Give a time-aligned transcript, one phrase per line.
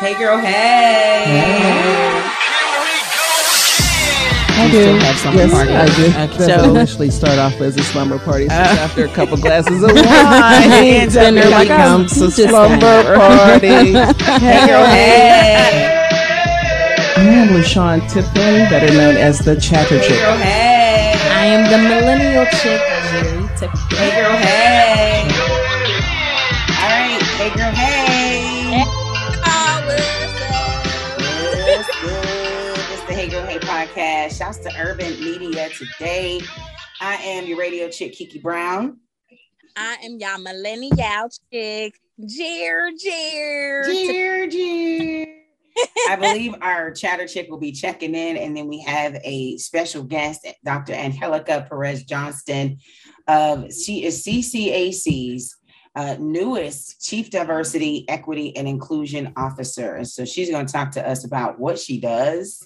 [0.00, 0.38] Hey, girl.
[0.38, 1.24] Hey.
[1.26, 2.22] hey.
[4.54, 4.80] I do.
[4.80, 5.72] Still have some yes, party.
[5.72, 6.34] I do.
[6.34, 6.46] Okay.
[6.46, 8.48] So initially start off as a slumber party.
[8.48, 13.66] So uh, after a couple glasses of wine, and then it becomes a slumber party.
[13.66, 14.86] hey, girl.
[14.86, 15.98] Hey.
[17.16, 20.10] I am LaShawn Tipton, better known as the Chatter Chick.
[20.10, 20.36] Hey, girl.
[20.36, 21.12] Hey.
[21.32, 22.80] I am the millennial chick,
[23.10, 23.98] Jerry Tipton.
[23.98, 24.36] Hey, girl.
[24.36, 24.67] Hey.
[34.78, 36.40] Urban Media today.
[37.00, 39.00] I am your radio chick, Kiki Brown.
[39.76, 43.82] I am y'all millennial chick, Jer Jer.
[43.84, 45.26] Jer Jer.
[46.08, 50.04] I believe our chatter chick will be checking in, and then we have a special
[50.04, 50.92] guest, Dr.
[50.92, 52.78] Angelica Perez Johnston.
[53.26, 55.56] Of she is CCAC's
[55.96, 61.08] uh, newest Chief Diversity, Equity, and Inclusion Officer, and so she's going to talk to
[61.08, 62.64] us about what she does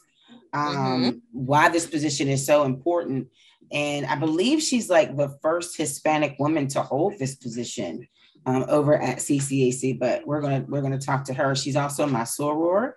[0.53, 1.19] um, mm-hmm.
[1.33, 3.29] why this position is so important.
[3.73, 8.07] And I believe she's like the first Hispanic woman to hold this position
[8.45, 9.99] um, over at CCAC.
[9.99, 11.55] But we're gonna we're gonna talk to her.
[11.55, 12.93] She's also my soror.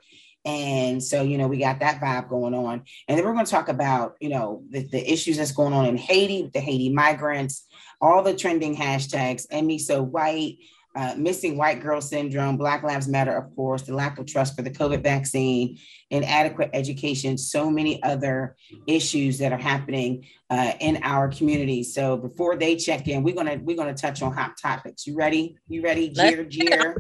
[0.46, 2.84] And so, you know, we got that vibe going on.
[3.08, 5.98] And then we're to talk about, you know, the, the issues that's going on in
[5.98, 7.66] Haiti, the Haiti migrants,
[8.00, 10.58] all the trending hashtags, and me so white,
[10.96, 14.62] uh, missing white girl syndrome, Black Lives Matter, of course, the lack of trust for
[14.62, 15.78] the COVID vaccine,
[16.10, 18.56] inadequate education, so many other
[18.88, 21.84] issues that are happening uh, in our community.
[21.84, 25.06] So before they check in, we're gonna we're gonna touch on hot topics.
[25.06, 25.58] You ready?
[25.68, 26.10] You ready?
[26.10, 26.98] Jeer, jeer.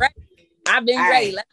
[0.67, 1.35] I've been All ready.
[1.35, 1.45] Right.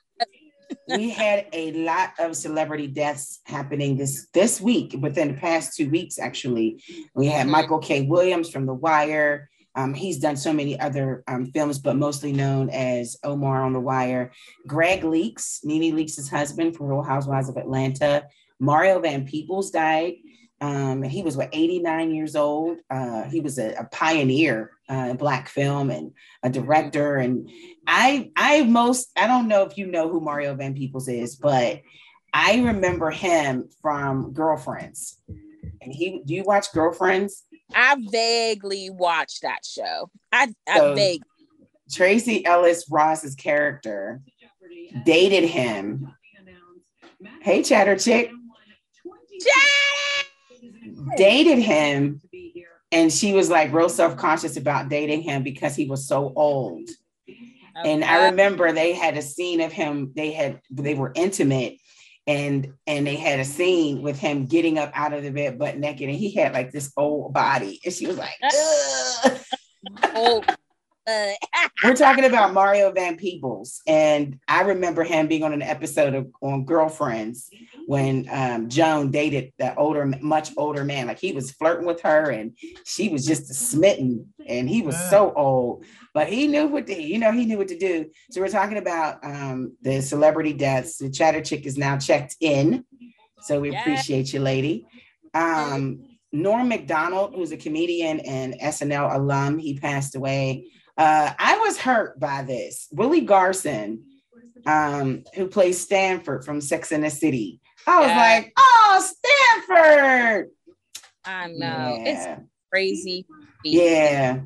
[0.89, 5.89] we had a lot of celebrity deaths happening this this week within the past two
[5.91, 6.83] weeks actually
[7.15, 7.51] we had mm-hmm.
[7.51, 11.97] michael k williams from the wire um, he's done so many other um, films, but
[11.97, 14.33] mostly known as Omar on the Wire.
[14.67, 18.27] Gregg Leakes, Nene Leakes' husband from Real Housewives of Atlanta.
[18.61, 20.15] Mario Van Peebles died.
[20.61, 22.79] Um, he was what 89 years old.
[22.89, 27.17] Uh, he was a, a pioneer uh, in black film and a director.
[27.17, 27.51] And
[27.87, 31.81] I, I most, I don't know if you know who Mario Van Peebles is, but
[32.33, 35.19] I remember him from Girlfriends.
[35.81, 37.45] And he, do you watch Girlfriends?
[37.75, 40.11] I vaguely watched that show.
[40.31, 41.27] I, I so, vaguely.
[41.91, 44.21] Tracee Ellis Ross's character
[45.05, 46.13] dated him.
[47.41, 48.31] Hey, Chatter Chick.
[51.17, 52.21] Dated him,
[52.93, 56.89] and she was like real self conscious about dating him because he was so old.
[57.29, 57.93] Okay.
[57.93, 60.13] And I remember they had a scene of him.
[60.15, 61.79] They had they were intimate,
[62.27, 65.77] and and they had a scene with him getting up out of the bed butt
[65.77, 68.37] naked and he had like this old body and she was like
[70.15, 70.43] oh
[71.83, 76.31] we're talking about mario van peebles and i remember him being on an episode of
[76.41, 77.51] on girlfriends
[77.87, 82.31] when um, joan dated that older much older man like he was flirting with her
[82.31, 85.85] and she was just smitten and he was so old
[86.15, 88.11] but he knew what to, you know, he knew what to do.
[88.31, 90.99] So we're talking about um, the celebrity deaths.
[90.99, 92.85] The chatter chick is now checked in.
[93.43, 94.87] So we appreciate you, lady.
[95.35, 100.67] Um, Norm Macdonald, who's a comedian and SNL alum, he passed away.
[100.97, 102.89] Uh, I was hurt by this.
[102.93, 104.05] Willie Garson,
[104.67, 107.61] um, who plays Stanford from Sex and the City.
[107.87, 108.17] I was yeah.
[108.17, 109.11] like, oh,
[109.69, 110.51] Stanford.
[111.25, 111.99] I know.
[112.03, 112.37] Yeah.
[112.37, 113.27] It's crazy.
[113.65, 114.41] Yeah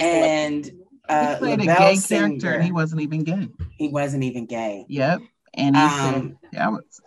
[0.00, 0.70] and
[1.08, 2.28] uh, he played LaBelle a gay Singer.
[2.28, 3.48] character, and he wasn't even gay.
[3.76, 4.84] He wasn't even gay.
[4.88, 5.20] Yep,
[5.54, 7.00] and he um, said, "Yeah, was,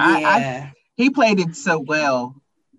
[0.00, 0.28] I, yeah.
[0.28, 2.36] I, he played it so well."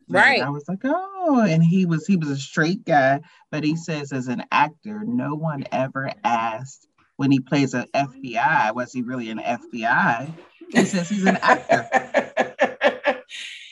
[0.07, 0.39] Right.
[0.39, 4.11] I was like, oh, and he was he was a straight guy, but he says
[4.11, 9.31] as an actor, no one ever asked when he plays an FBI, was he really
[9.31, 10.31] an FBI?
[10.69, 11.89] He says he's an actor.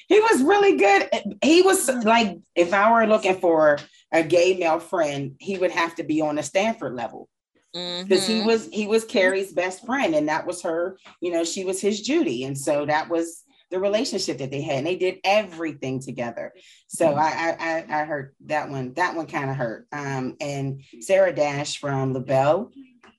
[0.08, 1.10] he was really good.
[1.42, 3.80] He was like, if I were looking for
[4.12, 7.30] a gay male friend, he would have to be on a Stanford level
[7.74, 8.42] because mm-hmm.
[8.42, 10.98] he was he was Carrie's best friend, and that was her.
[11.22, 14.78] You know, she was his Judy, and so that was the relationship that they had.
[14.78, 16.54] And they did everything together.
[16.88, 17.20] So mm-hmm.
[17.20, 18.94] I I I heard that one.
[18.94, 19.88] That one kind of hurt.
[19.92, 22.72] Um, and Sarah Dash from LaBelle,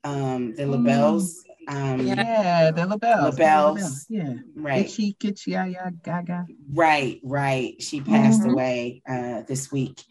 [0.05, 1.35] um, the LaBelles.
[1.69, 3.37] Um, yeah, the LaBelles.
[3.37, 4.07] LaBelles.
[4.09, 4.35] Yeah.
[4.55, 4.87] Right.
[4.87, 6.47] Kitschy, kitschy, yeah, yeah, gaga.
[6.73, 7.81] Right, right.
[7.81, 8.51] She passed mm-hmm.
[8.51, 10.03] away uh, this week.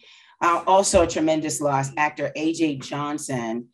[0.42, 1.92] Uh, also, a tremendous loss.
[1.96, 3.70] Actor AJ Johnson,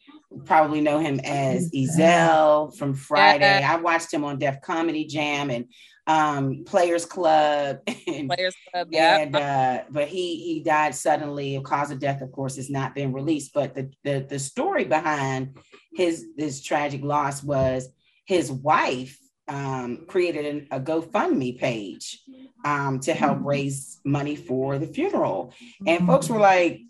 [0.46, 3.64] probably know him as Ezal from Friday.
[3.64, 5.66] I watched him on Def Comedy Jam and
[6.10, 7.80] um, Players Club.
[8.08, 9.18] And, Players Club, yeah.
[9.20, 11.56] And, uh, but he he died suddenly.
[11.56, 13.54] A cause of death, of course, has not been released.
[13.54, 15.58] But the the, the story behind
[15.94, 17.88] his this tragic loss was
[18.26, 19.18] his wife
[19.48, 22.20] um, created a GoFundMe page
[22.66, 25.54] um, to help raise money for the funeral.
[25.86, 26.82] And folks were like,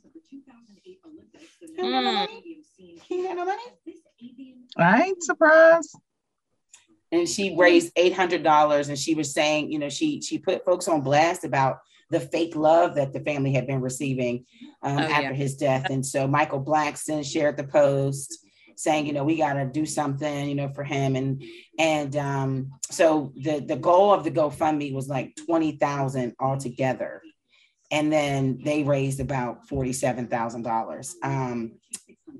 [1.79, 2.27] Mm.
[3.07, 3.63] he had no money.
[4.77, 5.95] I ain't surprised.
[7.11, 10.63] And she raised eight hundred dollars, and she was saying, you know, she she put
[10.65, 11.79] folks on blast about
[12.11, 14.45] the fake love that the family had been receiving
[14.81, 15.33] um, Oh, after yeah.
[15.33, 15.89] his death.
[15.89, 18.39] And so Michael Blackson shared the post
[18.75, 21.15] saying, you know, we got to do something, you know, for him.
[21.15, 21.43] And
[21.77, 27.21] and um, so the the goal of the GoFundMe was like twenty thousand altogether,
[27.91, 31.15] and then they raised about forty seven thousand dollars.
[31.23, 31.73] Um,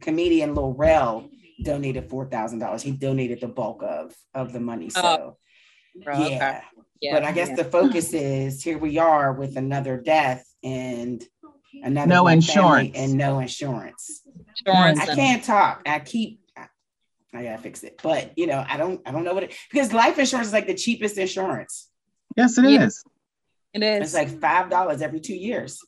[0.01, 1.29] comedian Laurel
[1.63, 2.81] donated four thousand dollars.
[2.81, 4.89] He donated the bulk of of the money.
[4.95, 5.37] Oh, so
[6.07, 6.31] Oh, Okay.
[6.31, 6.61] yeah.
[7.01, 7.13] Yeah.
[7.13, 7.55] But I guess yeah.
[7.55, 11.23] the focus is here we are with another death and
[11.83, 12.91] another No insurance.
[12.95, 14.21] and no insurance.
[14.65, 15.81] Insurance I can't talk.
[15.85, 16.67] I keep I,
[17.33, 17.99] I gotta fix it.
[18.03, 20.67] But you know, I don't I don't know what it because life insurance is like
[20.67, 21.89] the cheapest insurance.
[22.35, 23.03] Yes, it is.
[23.73, 23.81] Yeah.
[23.81, 24.13] It It's is.
[24.15, 25.79] like five dollars every two years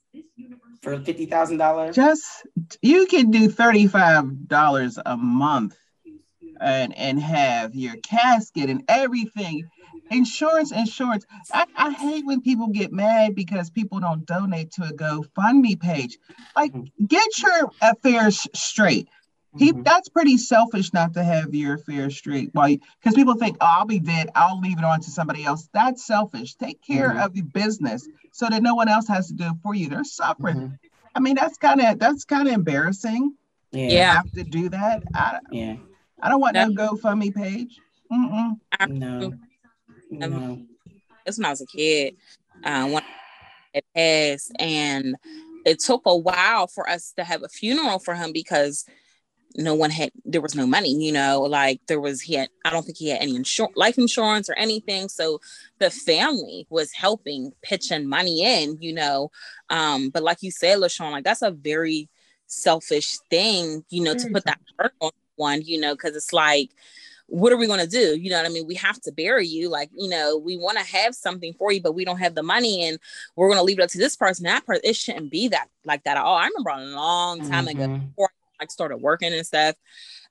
[0.81, 1.95] for fifty thousand dollars.
[1.95, 2.23] Just
[2.81, 5.75] you can do thirty-five dollars a month
[6.59, 9.67] and and have your casket and everything.
[10.09, 11.25] Insurance, insurance.
[11.53, 16.17] I, I hate when people get mad because people don't donate to a GoFundMe page.
[16.53, 16.73] Like,
[17.07, 19.07] get your affairs straight.
[19.57, 19.83] He Mhm.
[19.83, 22.49] that's pretty selfish not to have your affairs straight.
[22.53, 22.79] Why?
[22.99, 24.29] Because people think, oh, I'll be dead.
[24.33, 25.67] I'll leave it on to somebody else.
[25.73, 26.55] That's selfish.
[26.55, 27.25] Take care Mhm.
[27.25, 29.89] of the business so that no one else has to do it for you.
[29.89, 30.55] They're suffering.
[30.57, 30.79] Mhm.
[31.15, 33.35] I mean, that's kind of that's kind of embarrassing.
[33.71, 33.87] Yeah.
[33.87, 34.13] Yeah.
[34.15, 35.03] Have to do that.
[35.13, 35.75] I Yeah.
[36.21, 37.77] I don't want no GoFundMe page.
[38.11, 38.57] Mm-mm.
[38.87, 39.33] No.
[40.09, 40.61] No.
[41.25, 42.15] This when I was a kid.
[42.63, 43.03] Uh, when
[43.73, 45.15] it passed, and
[45.65, 48.85] it took a while for us to have a funeral for him because
[49.57, 52.69] no one had there was no money you know like there was he had i
[52.69, 55.09] don't think he had any insur- life insurance or anything.
[55.09, 55.39] So
[55.79, 59.31] the family was helping pitching money in you know
[59.69, 62.09] um but like you said LaShawn, like that's a very
[62.47, 66.69] selfish thing you know to put that burden on one you know because it's like
[67.27, 68.17] what are we going to do?
[68.19, 68.67] You know what i mean?
[68.67, 71.81] We have to bury you like you know we want to have something for you
[71.81, 72.99] but we don't have the money and
[73.37, 75.67] we're going to leave it up to this person that person it shouldn't be that
[75.85, 76.35] like that at all.
[76.35, 78.13] I remember a long time ago Mhm.
[78.61, 79.75] Like started working and stuff,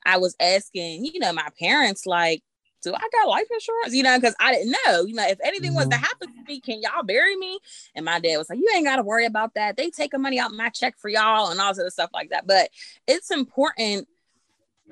[0.07, 2.43] I was asking, you know, my parents, like,
[2.83, 3.95] do I got life insurance?
[3.95, 6.01] You know, because I didn't know, you know, if anything was to Mhm.
[6.01, 7.59] happen to me, can y'all bury me?
[7.95, 9.77] And my dad was like, you ain't got to worry about that.
[9.77, 12.47] They taking money out my check for y'all and all sort of stuff like that.
[12.47, 12.71] But
[13.07, 14.09] it's important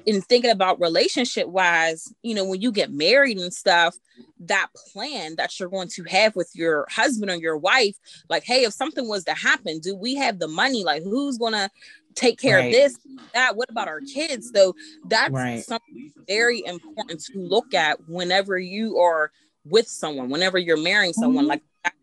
[0.05, 3.96] in thinking about relationship wise, you know, when you get married and stuff,
[4.40, 7.96] that plan that you're going to have with your husband or your wife,
[8.29, 10.85] like, hey, if something was to happen, do we have the money?
[10.85, 11.70] Like, who's gonna
[12.18, 12.66] take care Right.
[12.66, 12.98] of this,
[13.34, 13.56] that?
[13.56, 14.50] What about our kids?
[14.54, 14.74] So
[15.04, 15.64] that's Right.
[15.64, 19.30] something very important to look at whenever you are
[19.64, 21.44] with someone, whenever you're marrying someone.
[21.44, 21.48] Mhm.
[21.48, 21.94] Like, that.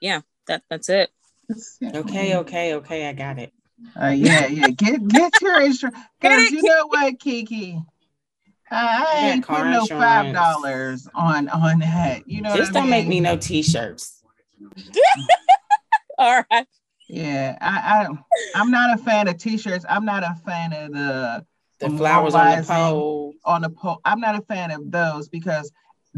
[0.00, 1.10] yeah, that that's it.
[1.94, 3.08] Okay, okay, okay.
[3.08, 3.52] I got it.
[4.00, 4.70] Uh, yeah, yeah.
[4.70, 5.96] Get get your insurance.
[6.20, 7.80] Because you know what, Kiki?
[8.70, 12.28] I, I Yeah, ain't car putting no five dollars on on that.
[12.28, 14.22] You know, Just what I don't make me no t-shirts.
[16.18, 16.66] All right.
[17.08, 19.84] Yeah, I, I I'm not a fan of t-shirts.
[19.88, 21.46] I'm not a fan of the
[21.80, 23.34] The um, flowers on the pole.
[23.44, 24.00] on the pole.
[24.04, 25.72] I'm not a fan of those because,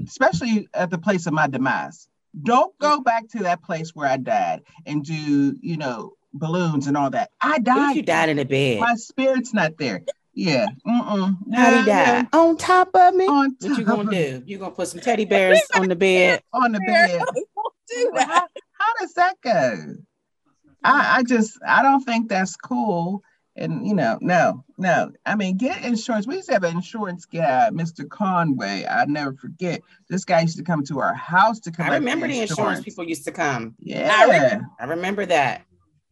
[0.05, 2.09] especially at the place of my demise,
[2.43, 6.97] don't go back to that place where I died and do you know balloons and
[6.97, 7.31] all that.
[7.41, 7.97] I died.
[7.97, 8.81] you died in a bed?
[8.81, 10.03] My spirit's not there.
[10.35, 10.67] Yeah.
[10.87, 11.37] Mm-mm.
[11.55, 12.29] How'd he Yeah, die?
[12.39, 13.27] On top of me?
[13.27, 13.31] yeah.
[13.33, 14.43] On What you gonna do?
[14.47, 16.43] You gonna put some teddy bears on the bed?
[16.53, 17.23] On the bed.
[17.35, 18.29] Do Well, that.
[18.29, 18.47] how,
[18.79, 19.95] how does that go?
[20.85, 23.23] I, I just I don't think that's cool.
[23.57, 25.11] And you know, no, no.
[25.27, 26.27] I mean, get insurance.
[26.27, 28.09] We used to have an insurance guy, Mr.
[28.09, 28.87] Conway.
[28.87, 29.83] I never forget.
[30.09, 31.87] This guy used to come to our house to come.
[31.91, 33.75] I remember the insurance people used to come.
[33.81, 34.65] Yeah.
[34.79, 35.63] I remember that.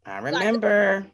[0.04, 1.06] I remember.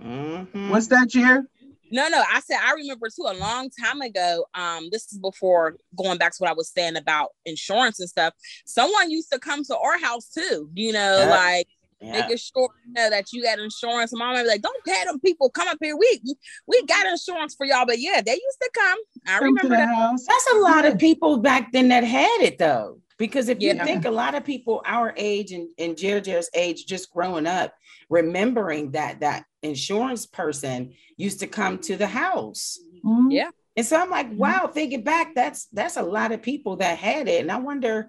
[0.00, 0.70] Mhm.
[0.70, 1.46] What's that year?
[1.90, 4.46] No, no, I said I remember too a long time ago.
[4.54, 8.32] Um, this is before going back to what I was saying about insurance and stuff.
[8.64, 11.28] Someone used to come to our house too, you know, Yeah.
[11.28, 11.68] like
[12.02, 12.12] Yeah.
[12.20, 14.12] making sure you know, that you got insurance.
[14.12, 15.96] And mom would be like, "Don't pay them people come up here.
[15.96, 16.20] We
[16.66, 18.98] we got insurance for y'all." But yeah, they used to come.
[19.26, 19.88] I Come remember that.
[19.94, 20.26] house.
[20.26, 22.98] That's a lot of people back then that had it though.
[23.18, 23.84] Because if you Yeah.
[23.84, 27.72] think a lot of people our age and, and Jer's age just growing up,
[28.10, 32.78] remembering that that insurance person used to come to the house.
[33.04, 33.28] Mhm.
[33.30, 33.50] Yeah.
[33.76, 34.36] And so I'm like, Mhm.
[34.38, 37.40] wow, thinking back, that's that's a lot of people that had it.
[37.42, 38.08] And I wonder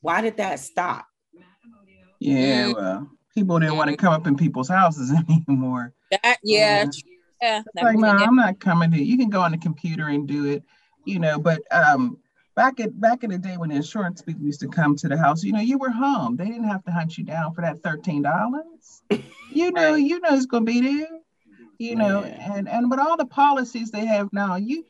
[0.00, 1.06] why did that stop?
[2.20, 2.68] Yeah.
[2.68, 2.74] Mm.
[2.74, 5.12] Well, people didn't want to come up in people's houses
[5.48, 5.92] anymore.
[6.10, 6.86] That yeah,
[7.42, 7.62] Yeah.
[7.74, 8.08] That like, no.
[8.08, 9.02] I'm not coming to.
[9.02, 10.62] You can go on the computer and do it.
[11.04, 12.18] you know, but um
[12.54, 15.18] back at back in the day when the insurance people used to come to the
[15.18, 16.36] house, you know, you were home.
[16.36, 19.02] They didn't have to hunt you down for that thirteen dollars.
[19.52, 21.20] You know, you know it's gonna be there.
[21.78, 22.54] You know, yeah.
[22.54, 24.84] and and with all the policies they have now, you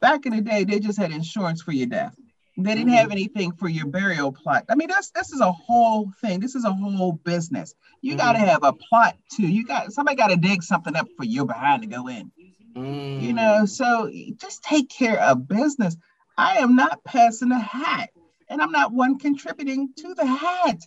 [0.00, 2.16] back in the day they just had insurance for your death.
[2.58, 2.96] They didn't mm-hmm.
[2.96, 4.64] have anything for your burial plot.
[4.70, 6.40] I mean, that's this is a whole thing.
[6.40, 7.74] This is a whole business.
[8.00, 8.18] You mm-hmm.
[8.18, 9.46] got to have a plot too.
[9.46, 12.32] You got somebody got to dig something up for your behind to go in.
[12.74, 13.22] Mm.
[13.22, 14.10] You know, so
[14.40, 15.96] just take care of business.
[16.38, 18.10] I am not passing a hat,
[18.48, 20.80] and I'm not one contributing to the hat.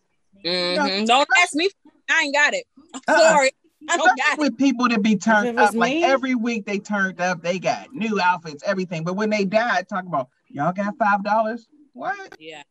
[0.44, 0.92] Mm-hmm.
[0.92, 1.70] You know, Don't ask me.
[2.10, 2.66] I ain't got it.
[2.94, 3.30] I'm uh-uh.
[3.30, 3.52] sorry.
[3.88, 5.74] I don't got with people to be turned up.
[5.74, 5.80] Me?
[5.80, 9.04] Like every week they turned up, they got new outfits, everything.
[9.04, 11.68] But when they died, talk about y'all got five dollars.
[11.94, 12.36] What?
[12.40, 12.64] Yeah.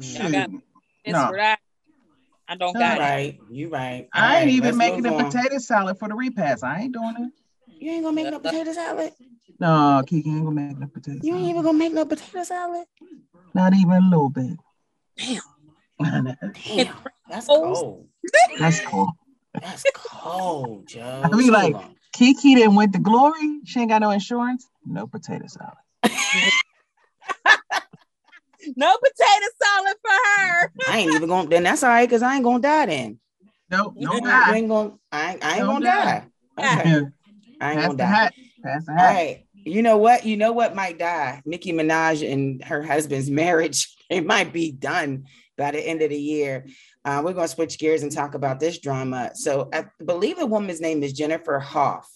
[0.00, 0.32] Shoot.
[0.32, 0.50] got
[1.06, 1.26] no.
[1.28, 1.38] for.
[1.38, 3.34] I don't got right.
[3.34, 3.40] it.
[3.48, 4.08] You right.
[4.12, 4.42] I right.
[4.42, 6.64] ain't even making a potato salad for the repast.
[6.64, 7.32] I ain't doing it.
[7.80, 9.12] You ain't gonna make no potato salad.
[9.60, 11.20] No, Kiki ain't gonna make no potato.
[11.22, 12.86] You ain't even gonna make no potato salad.
[13.54, 14.58] Not even a little bit.
[15.16, 16.36] Damn.
[16.64, 16.94] Damn.
[17.28, 18.08] That's cold.
[18.58, 19.10] That's cold.
[19.54, 21.22] That's cold, Joe.
[21.24, 21.76] I mean, like
[22.12, 23.60] Kiki didn't win the glory.
[23.64, 24.68] She ain't got no insurance.
[24.84, 25.74] No potato salad.
[28.76, 30.72] no potato salad for her.
[30.88, 31.48] I ain't even gonna.
[31.48, 33.18] Then that's all right, cause I ain't gonna die then.
[33.70, 34.30] Nope, no, no.
[34.30, 34.92] I ain't gonna.
[35.12, 36.24] I ain't, I ain't gonna die.
[36.58, 36.80] die.
[36.80, 37.06] Okay.
[37.60, 38.04] I ain't Pass gonna die.
[38.04, 38.34] Hat.
[38.62, 39.08] Pass the hat.
[39.08, 39.46] All right.
[39.64, 40.24] You know what?
[40.24, 41.42] You know what might die?
[41.44, 43.94] Nicki Minaj and her husband's marriage.
[44.08, 46.66] It might be done by the end of the year.
[47.04, 49.30] Uh, we're going to switch gears and talk about this drama.
[49.34, 52.08] So I believe the woman's name is Jennifer Hough,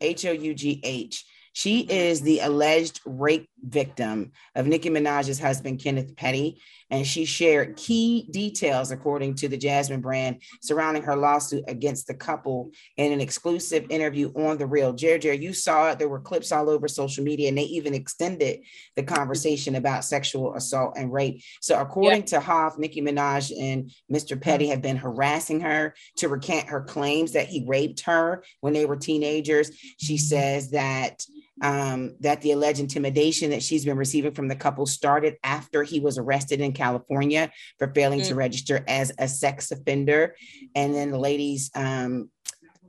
[0.00, 1.24] H O U G H.
[1.52, 7.76] She is the alleged rape victim of Nicki Minaj's husband, Kenneth Petty, and she shared
[7.76, 13.20] key details, according to the Jasmine brand, surrounding her lawsuit against the couple in an
[13.20, 14.92] exclusive interview on The Real.
[14.92, 15.98] Jerry, Jerry, you saw it.
[15.98, 18.60] There were clips all over social media, and they even extended
[18.94, 21.42] the conversation about sexual assault and rape.
[21.62, 22.26] So, according yeah.
[22.26, 24.32] to Hough, Nicki Minaj and Mr.
[24.32, 24.40] Mm-hmm.
[24.40, 28.84] Petty have been harassing her to recant her claims that he raped her when they
[28.84, 29.70] were teenagers.
[29.96, 30.24] She mm-hmm.
[30.24, 31.24] says that
[31.60, 36.00] um, that the alleged intimidation that she's been receiving from the couple started after he
[36.00, 38.28] was arrested in California for failing mm-hmm.
[38.28, 38.38] to mm.
[38.38, 40.34] register as a sex offender.
[40.74, 42.30] And then the ladies um,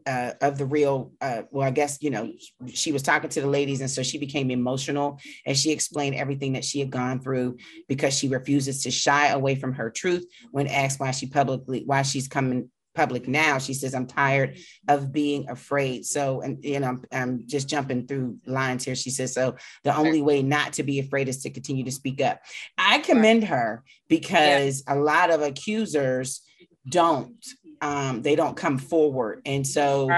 [0.05, 2.31] uh, of the real, uh, well, I guess, you know,
[2.67, 3.81] she was talking to the ladies.
[3.81, 8.17] And so she became emotional and she explained everything that she had gone through because
[8.17, 12.27] she refuses to shy away from her truth when asked why she publicly, why she's
[12.27, 13.57] coming public now.
[13.57, 14.57] She says, I'm tired
[14.87, 16.05] of being afraid.
[16.05, 18.95] So, and you know, I'm, I'm, just jumping through lines here.
[18.95, 22.21] She says, so the only way not to be afraid is to continue to speak
[22.21, 22.41] up.
[22.77, 24.93] I commend her because yeah.
[24.93, 26.41] a lot of accusers
[26.87, 27.45] don't,
[27.81, 29.41] um, they don't come forward.
[29.45, 30.09] And so,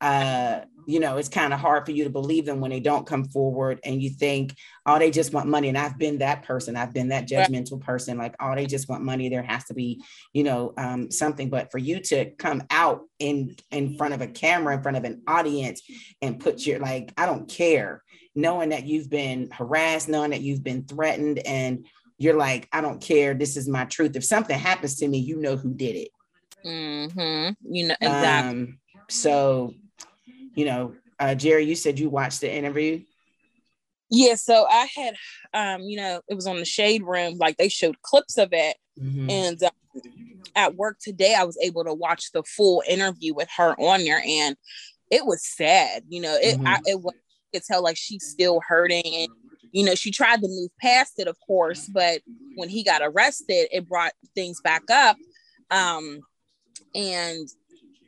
[0.00, 3.06] uh, you know, it's kind of hard for you to believe them when they don't
[3.06, 5.68] come forward and you think, oh, they just want money.
[5.68, 6.76] And I've been that person.
[6.76, 8.18] I've been that judgmental person.
[8.18, 9.28] Like, oh, they just want money.
[9.28, 11.50] There has to be, you know, um, something.
[11.50, 15.04] But for you to come out in in front of a camera, in front of
[15.04, 15.82] an audience,
[16.20, 18.02] and put your like, I don't care,
[18.34, 21.86] knowing that you've been harassed, knowing that you've been threatened, and
[22.18, 23.34] you're like, I don't care.
[23.34, 24.16] This is my truth.
[24.16, 26.08] If something happens to me, you know who did it.
[26.64, 27.74] Mm-hmm.
[27.74, 28.50] You know exactly.
[28.50, 29.74] Um, so
[30.54, 33.02] you know, uh, Jerry, you said you watched the interview.
[34.10, 35.14] Yeah, so I had,
[35.54, 38.76] um, you know, it was on the Shade Room, like they showed clips of it,
[39.00, 39.30] mm-hmm.
[39.30, 39.70] and uh,
[40.54, 44.22] at work today, I was able to watch the full interview with her on there,
[44.26, 44.56] and
[45.10, 46.02] it was sad.
[46.08, 46.66] You know, it mm-hmm.
[46.66, 49.28] I, it was you could tell like she's still hurting, and
[49.72, 52.20] you know, she tried to move past it, of course, but
[52.56, 55.16] when he got arrested, it brought things back up.
[55.70, 56.20] Um,
[56.94, 57.48] and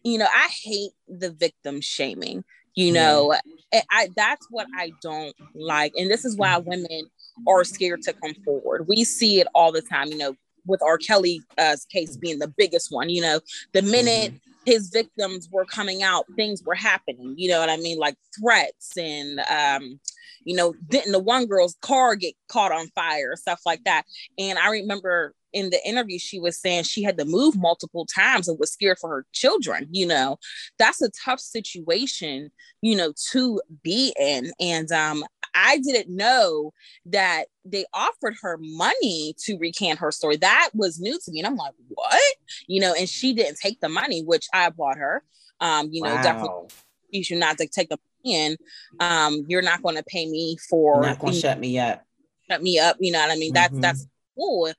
[0.04, 2.44] you know, I hate the victim shaming.
[2.74, 3.34] You know,
[3.72, 7.08] I, I that's what I don't like, and this is why women
[7.48, 8.88] are scared to come forward.
[8.88, 10.08] We see it all the time.
[10.08, 10.98] You know, with R.
[10.98, 13.10] Kelly uh, case being the biggest one.
[13.10, 13.40] You know,
[13.72, 14.70] the minute mm-hmm.
[14.70, 17.34] his victims were coming out, things were happening.
[17.36, 17.98] You know what I mean?
[17.98, 20.00] Like threats and um,
[20.44, 24.04] you know, didn't the one girl's car get caught on fire, stuff like that.
[24.38, 28.48] And I remember in the interview she was saying she had to move multiple times
[28.48, 30.38] and was scared for her children you know
[30.78, 32.50] that's a tough situation
[32.82, 35.24] you know to be in and um
[35.56, 36.72] I didn't know
[37.06, 40.36] that they offered her money to recant her story.
[40.38, 41.38] That was new to me.
[41.38, 42.34] And I'm like, what?
[42.66, 45.22] You know, and she didn't take the money, which I applaud her.
[45.60, 46.22] Um, you know, wow.
[46.22, 46.74] definitely
[47.10, 48.56] you should not take the money
[49.00, 52.04] um, you're not going to pay me for you're not going to shut me up.
[52.50, 52.96] Shut me up.
[53.00, 53.52] You know what I mean?
[53.52, 53.80] Mm-hmm.
[53.80, 54.06] That's that's
[54.36, 54.72] cool.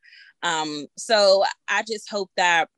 [0.45, 2.69] Um, so I just hope that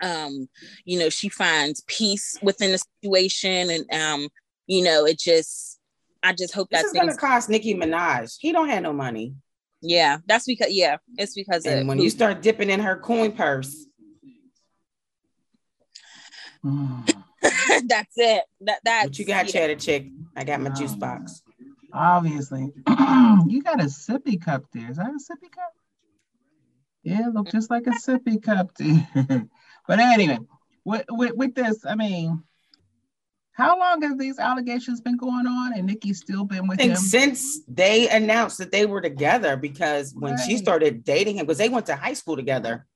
[0.00, 0.48] um,
[0.84, 4.28] you know, she finds peace within the situation and um,
[4.66, 5.78] you know, it just
[6.22, 8.36] I just hope This that is gonna cost Nicki Minaj.
[8.40, 9.34] He don't have no money.
[9.82, 13.32] yeah, that's because yeah, it's because And of when you start dipping in her coin
[13.32, 13.86] purse,
[16.62, 18.44] that's it.
[18.62, 19.52] That that's what you got, yeah.
[19.52, 20.06] cheddar chick?
[20.36, 21.42] I got my juice Um, box.
[21.92, 22.72] Obviously,
[23.46, 24.90] you got a sippy cup there.
[24.90, 25.72] Is that a sippy cup?
[27.04, 29.46] Yeah, it look just like a sippy cup there.
[29.86, 30.38] but anyway,
[30.84, 32.42] with, with with this, I mean,
[33.52, 36.92] how long have these allegations been going on, and Nikki's still been I with think
[36.92, 36.96] him?
[36.96, 41.68] since they announced that they were together, because when she started dating him, because they
[41.68, 42.86] went to high school together,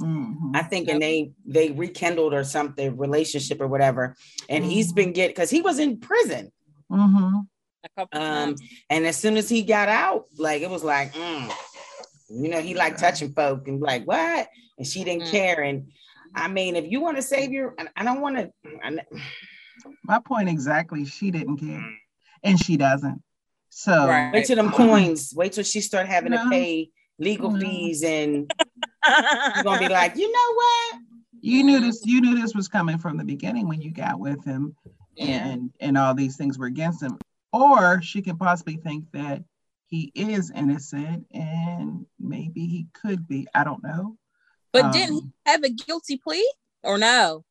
[0.00, 0.54] Mhm.
[0.54, 4.14] I think, and they they rekindled or something relationship or whatever.
[4.48, 6.52] And he's been get because he was in prison.
[6.92, 7.46] Mhm.
[7.84, 8.26] a couple Um,
[8.56, 8.62] times.
[8.90, 11.50] and as soon as he got out, like it was like, mm,
[12.28, 14.48] you know, he liked touching folk and like what?
[14.76, 15.30] And she didn't Mm.
[15.30, 15.60] care.
[15.62, 15.88] And
[16.34, 18.50] I mean, if you want to save your, I- I don't want to.
[20.04, 21.04] My point exactly.
[21.04, 21.94] She didn't care, mm.
[22.42, 23.22] and she doesn't.
[23.70, 24.32] So Right.
[24.32, 25.32] Wait till them um, coins.
[25.36, 26.44] Wait till she start having No.
[26.44, 27.60] to pay legal No.
[27.60, 28.50] fees, and
[29.54, 31.02] you're gonna be like, you know what?
[31.40, 32.02] you knew this.
[32.04, 34.74] You knew this was coming from the beginning when you got with him,
[35.14, 35.46] yeah.
[35.48, 37.16] and and all these things were against him.
[37.52, 39.42] Or she can possibly think that
[39.88, 43.46] he is innocent, and maybe he could be.
[43.54, 44.16] I don't know.
[44.72, 46.46] But didn't he Um, have a guilty plea
[46.82, 47.44] or no?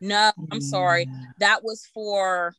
[0.00, 1.08] No, I'm sorry.
[1.38, 2.54] That was for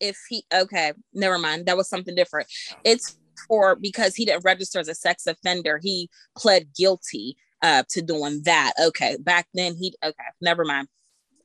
[0.00, 1.66] if he okay, never mind.
[1.66, 2.48] That was something different.
[2.84, 3.16] It's
[3.48, 8.42] for because he didn't register as a sex offender, he pled guilty uh to doing
[8.44, 8.72] that.
[8.80, 9.16] Okay.
[9.20, 10.88] Back then he okay, never mind.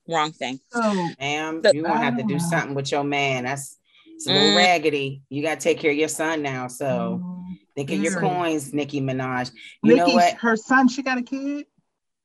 [0.08, 0.60] Wrong thing.
[0.72, 3.44] So Ma'am, The- you gonna have to do something with your man.
[3.46, 3.78] That's
[4.22, 4.58] it's a little Mm.
[4.58, 5.24] raggedy.
[5.30, 6.68] You gotta take care of your son now.
[6.68, 9.52] So um, think of your coins, Nicki Minaj.
[9.82, 10.36] You know what?
[10.36, 10.88] her son.
[10.88, 11.66] She got a kid.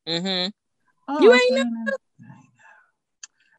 [0.06, 0.50] Mm-hmm.
[1.08, 1.60] Oh, You I ain't know.
[1.60, 1.96] I know.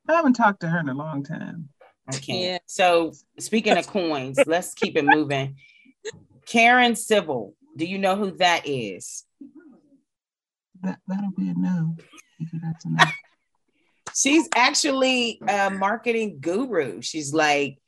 [0.09, 1.69] I haven't talked to her in a long time.
[2.07, 2.39] I can't.
[2.39, 2.57] Yeah.
[2.67, 5.55] So speaking of coins, let's keep it moving.
[6.45, 9.25] Karen Civil, do you know who that is?
[10.83, 11.95] That that'll be a no.
[12.61, 13.03] That's a no.
[14.15, 17.01] She's actually a marketing guru.
[17.01, 17.79] She's like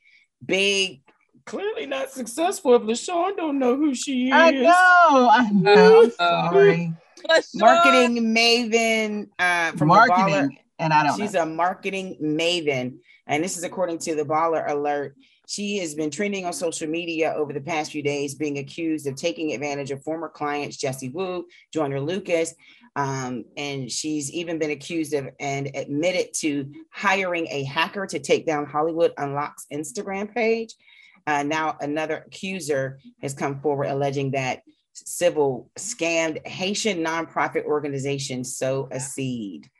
[0.44, 1.02] big,
[1.44, 2.74] clearly not successful.
[2.74, 4.32] If LaShawn don't know who she is.
[4.34, 5.28] I know.
[5.30, 6.02] I know.
[6.04, 6.10] I'm
[6.52, 6.92] sorry.
[7.54, 10.08] Marketing maven uh, from the Baller.
[10.08, 11.42] Marketing, and I don't She's know.
[11.42, 12.98] a marketing maven.
[13.26, 15.16] And this is according to the Baller Alert.
[15.46, 19.16] She has been trending on social media over the past few days, being accused of
[19.16, 22.54] taking advantage of former clients Jessie Woo, Joyner Lucas.
[22.96, 28.46] Um, and she's even been accused of and admitted to hiring a hacker to take
[28.46, 30.74] down Hollywood Unlocked's Instagram page.
[31.26, 38.88] Uh, now, another accuser has come forward alleging that Civil scammed Haitian nonprofit organization Sow
[38.90, 39.70] a Seed.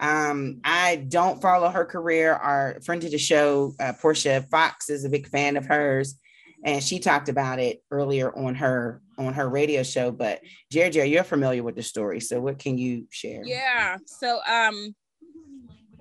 [0.00, 2.34] Um, I don't follow her career.
[2.34, 6.16] Our friend of the show, uh, Portia Fox, is a big fan of hers,
[6.64, 10.10] and she talked about it earlier on her on her radio show.
[10.10, 13.42] But Jerry, Jerry, you're familiar with the story, so what can you share?
[13.44, 13.98] Yeah.
[14.06, 14.94] So um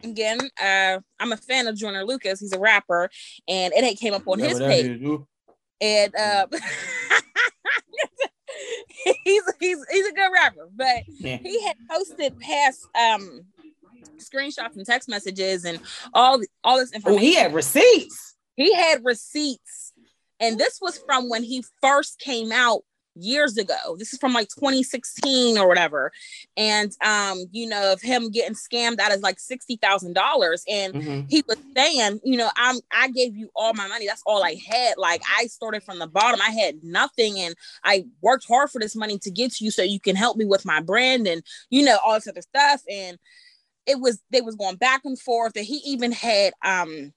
[0.04, 2.39] again, uh I'm a fan of Joyner Lucas.
[2.39, 3.10] He's a rapper,
[3.47, 5.01] and it had came up on his page.
[5.82, 6.47] And uh
[9.23, 11.38] he's he's he's a good rapper, but Yeah.
[11.43, 13.41] he had posted past um
[14.19, 15.80] screenshots and text messages and
[16.13, 17.21] all all this Oh, information.
[17.23, 18.36] he had receipts.
[18.56, 19.93] he had receipts
[20.39, 22.82] and this was from when he first came out
[23.15, 26.12] years ago this is from like 2016 or whatever
[26.58, 31.25] and um you know of him getting scammed out of like $60,000 and Mhm.
[31.30, 34.06] he was saying, you know, I'm I gave you all my money.
[34.08, 34.97] That's all I had.
[34.97, 36.39] Like I started from the bottom.
[36.41, 39.82] I had nothing and I worked hard for this money to get to you so
[39.82, 42.82] you can help me with my brand and you know all this other stuff.
[42.89, 43.17] And
[43.86, 45.56] it was they was going back and forth.
[45.56, 47.13] And he even had um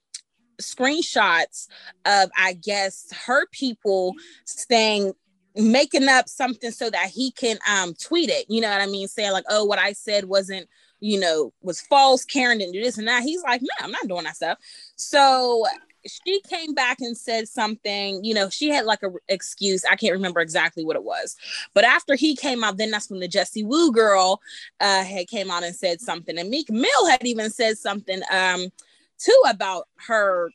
[0.61, 1.67] screenshots
[2.05, 4.13] of I guess her people
[4.45, 5.13] saying
[5.55, 8.45] making up something so that he can um tweet it.
[8.49, 9.07] You know what I mean?
[9.07, 10.67] Saying like, oh, what I said wasn't
[11.01, 12.25] you know, was false.
[12.25, 13.23] Karen didn't do this and that.
[13.23, 14.57] He's like, no, I'm not doing that stuff.
[14.95, 15.65] So
[16.05, 19.83] she came back and said something, you know, she had like a excuse.
[19.85, 21.35] I can't remember exactly what it was.
[21.73, 24.41] But after he came out, then that's when the Jessie Woo girl
[24.79, 26.37] uh had came out and said something.
[26.37, 28.69] And Meek Mill had even said something um
[29.17, 30.51] too about her.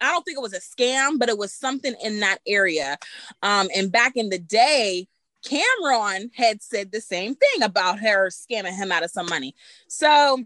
[0.00, 2.96] I don't think it was a scam, but it was something in that area.
[3.42, 5.06] Um, and back in the day,
[5.46, 9.54] Cam'ron had said the same thing about her scamming him out of some money.
[9.88, 10.42] So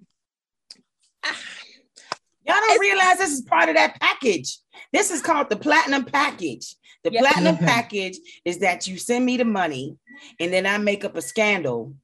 [1.25, 1.37] ah,
[2.47, 4.59] Y'all don't realize this is part of that package.
[4.93, 6.77] This is called the platinum package.
[7.03, 7.21] The Yeah.
[7.21, 7.67] platinum Mhm.
[7.67, 9.97] package is that you send me the money
[10.39, 11.95] and then I make up a scandal.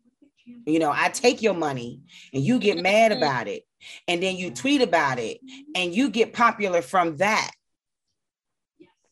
[0.67, 2.01] You know, I take your money
[2.33, 3.19] and you get mad Mhm.
[3.19, 3.67] about it.
[4.09, 5.41] And then you tweet about it
[5.75, 7.51] and you get popular from that.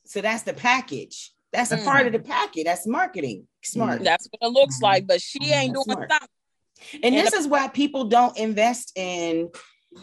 [0.04, 1.32] So that's the package.
[1.52, 1.84] That's a Mm.
[1.84, 2.64] part of the package.
[2.64, 3.46] That's marketing.
[3.62, 4.02] Smart.
[4.04, 4.82] That's what it looks Mhm.
[4.82, 6.10] like, but she ain't That's doing smart.
[6.10, 6.28] something.
[7.02, 9.50] And And this is why people don't invest in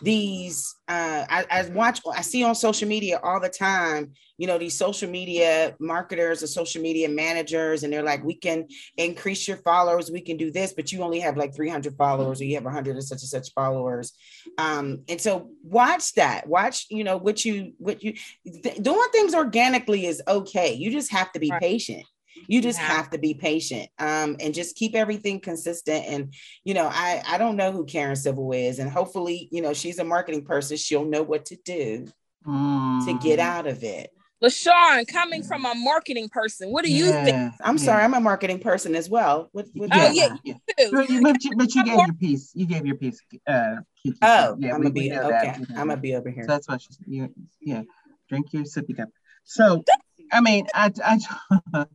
[0.02, 4.58] these uh I, I watch I see on social media all the time, you know,
[4.58, 8.68] these social media marketers or social media managers, and they're like, we can
[8.98, 12.46] increase your followers, we can do this, but you only have like 300 followers or
[12.46, 14.14] you have 100 and such and such followers.
[14.58, 18.14] Um, and so watch that, watch, you know, what you what you
[18.46, 20.74] th- doing things organically is okay.
[20.74, 21.62] You just have to be Right.
[21.62, 22.06] patient.
[22.48, 22.86] You just Yeah.
[22.88, 26.06] have to be patient um, and just keep everything consistent.
[26.06, 29.74] And you know, I I don't know who Karen Civil is, and hopefully, you know,
[29.74, 30.78] she's a marketing person.
[30.78, 32.06] She'll know what to do
[32.46, 33.44] to get Mm.
[33.44, 34.12] out of it.
[34.44, 37.54] LaShawn, coming from a marketing person, what do you think?
[37.62, 37.84] I'm yeah.
[37.84, 39.50] sorry, I'm a marketing person as well.
[39.54, 40.60] What, what Oh, do yeah, you- too?
[40.92, 42.52] But you, but you, but you gave your piece.
[42.54, 43.20] You gave your piece.
[43.48, 44.18] Uh, Kiki.
[44.22, 45.30] Oh, yeah, I'm we- gonna be okay.
[45.30, 46.44] that, we know I'm gonna be over here.
[46.44, 47.00] So that's what she's.
[47.08, 47.84] You, yeah,
[48.30, 49.10] drink your sippy cup.
[49.46, 49.84] So,
[50.32, 51.86] I mean, I, I,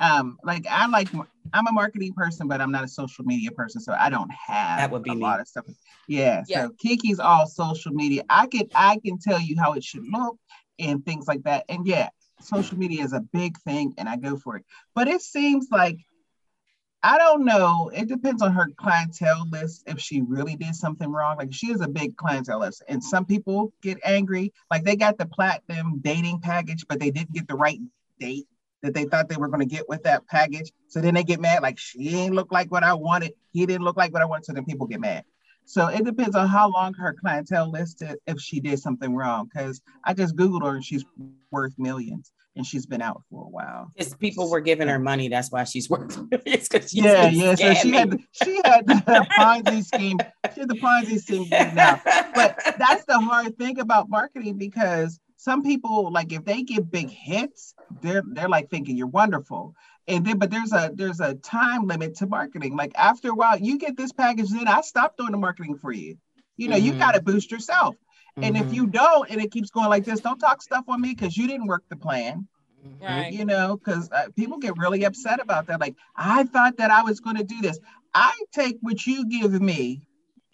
[0.00, 1.08] um, like I like.
[1.52, 4.78] I'm a marketing person, but I'm not a social media person, so I don't have
[4.78, 5.20] That would be a me.
[5.20, 5.66] lot of stuff.
[6.08, 6.62] Yeah, Yeah.
[6.62, 8.24] so Kiki's all social media.
[8.28, 10.36] I can I can tell you how it should look
[10.80, 11.64] and things like that.
[11.68, 12.08] And yeah,
[12.40, 14.64] social media is a big thing, and I go for it.
[14.94, 15.98] But it seems like
[17.04, 17.90] I don't know.
[17.94, 21.36] It depends on her clientele list if she really did something wrong.
[21.36, 24.52] Like she has a big clientele list, and some people get angry.
[24.70, 27.78] Like they got the platinum dating package, but they didn't get the right
[28.18, 28.46] date
[28.84, 30.70] that they thought they were going to get with that package.
[30.88, 33.32] So then they get mad, like she didn't look like what I wanted.
[33.52, 34.44] He didn't look like what I wanted.
[34.44, 35.24] So then people get mad.
[35.64, 39.48] So it depends on how long her clientele listed if she did something wrong.
[39.52, 41.04] Because I just googled her and she's
[41.50, 43.90] worth millions, and she's been out for a while.
[43.96, 47.54] Because people were giving her money, that's why she's it's because she's yeah, yeah.
[47.54, 50.18] So she had the, she had the Ponzi scheme.
[50.52, 52.02] She had the Ponzi scheme now.
[52.34, 57.10] But that's the hard thing about marketing because some people like if they get big
[57.10, 59.74] hits, they're they're like thinking you're wonderful.
[60.08, 62.76] And then but there's a there's a time limit to marketing.
[62.76, 65.92] Like after a while, you get this package, then I stop doing the marketing for
[65.92, 66.16] you.
[66.56, 66.98] You know, you Mhm.
[66.98, 67.96] gotta boost yourself.
[68.42, 68.74] And if Mhm.
[68.76, 71.46] you don't, and it keeps going like this, don't talk stuff on me because you
[71.46, 72.48] didn't work the plan.
[73.00, 73.32] Right.
[73.32, 75.80] you know, because uh, people get really upset about that.
[75.80, 77.78] Like, I thought that I was going to do this.
[78.14, 80.00] I take what you give me,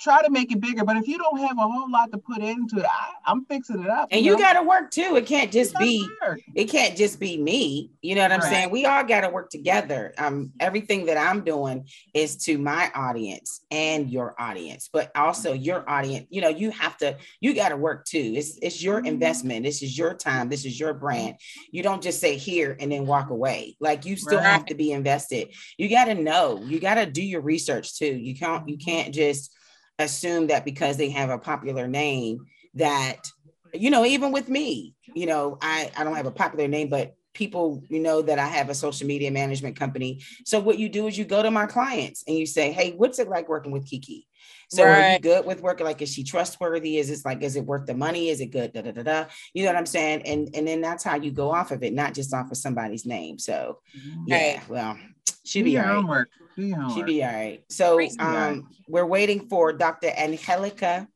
[0.00, 0.84] try to make it bigger.
[0.84, 3.82] But if you don't have a whole lot to put into it, I, I'm fixing
[3.82, 4.08] it up.
[4.10, 4.38] And you know?
[4.38, 5.16] got to work too.
[5.16, 6.40] It can't just be work.
[6.54, 7.90] it can't just be me.
[8.02, 8.48] You know what I'm Right.
[8.50, 8.70] saying?
[8.70, 10.14] We all got to work together.
[10.18, 15.88] Um, everything that I'm doing is to my audience and your audience, but also your
[15.88, 16.26] audience.
[16.30, 18.32] You know, you have to, you got to work too.
[18.36, 19.64] It's it's your investment.
[19.64, 20.48] This is your time.
[20.48, 21.36] This is your brand.
[21.70, 23.76] You don't just say here and then walk away.
[23.80, 24.46] Like you still Right.
[24.46, 25.54] have to be invested.
[25.76, 26.64] You got to know.
[26.66, 28.06] You got to do your research too.
[28.16, 29.54] You can't you can't just
[30.00, 33.30] assume that because they have a popular name that
[33.72, 37.14] you know even with me you know i i don't have a popular name but
[37.32, 40.20] people you know that i have a social media management company.
[40.44, 43.18] So what you do is you go to my clients and you say hey what's
[43.18, 44.26] it like working with kiki?
[44.68, 45.84] So are you good with working?
[45.84, 46.98] Like is she trustworthy?
[46.98, 48.28] Is this like is it worth the money?
[48.28, 48.72] Is it good?
[48.72, 49.24] Da, da, da, da.
[49.52, 50.22] you know what i'm saying?
[50.22, 53.06] And and then that's how you go off of it not just off of somebody's
[53.06, 53.38] name.
[53.38, 53.78] So
[54.26, 54.98] yeah well
[55.44, 56.28] she Do be your all right homework.
[56.56, 56.96] Do your homework.
[56.96, 57.62] she be all right.
[57.68, 60.10] So um, we're waiting for Dr.
[60.16, 61.08] Angelica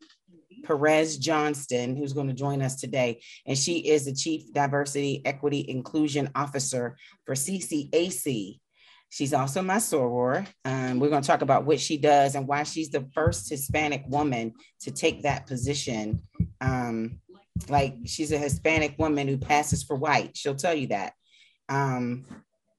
[0.65, 3.21] Perez Johnston, who's going to join us today.
[3.47, 8.59] And she is the Chief Diversity, Equity, Inclusion Officer for CCAC.
[9.11, 10.47] She's also my soror.
[10.65, 14.05] Um, we're going to talk about what she does and why she's the first Hispanic
[14.09, 16.23] woman to take that position.
[16.61, 17.21] Um,
[17.69, 20.37] like she's a Hispanic woman who passes for white.
[20.37, 21.13] She'll tell you that.
[21.69, 22.25] Um,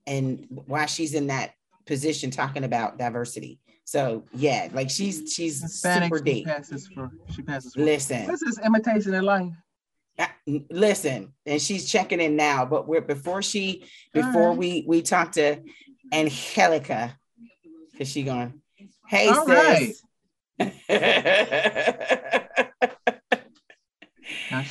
[0.07, 1.53] and why she's in that
[1.85, 3.59] position talking about diversity.
[3.83, 6.45] So yeah, like she's she's Hispanics, super she deep.
[6.47, 7.11] passes for.
[7.35, 7.81] She passes for.
[7.81, 9.51] Listen, This is imitation of life.
[10.71, 12.65] listen, and she's checking in now.
[12.65, 14.57] But we're before she before right.
[14.57, 15.61] we we talk to
[16.11, 17.15] Angelica,
[17.91, 18.59] because she going,
[19.07, 20.01] hey All sis.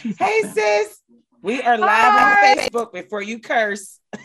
[0.01, 0.99] She's hey sis,
[1.43, 2.51] we are live Hi.
[2.53, 4.01] on Facebook before you curse.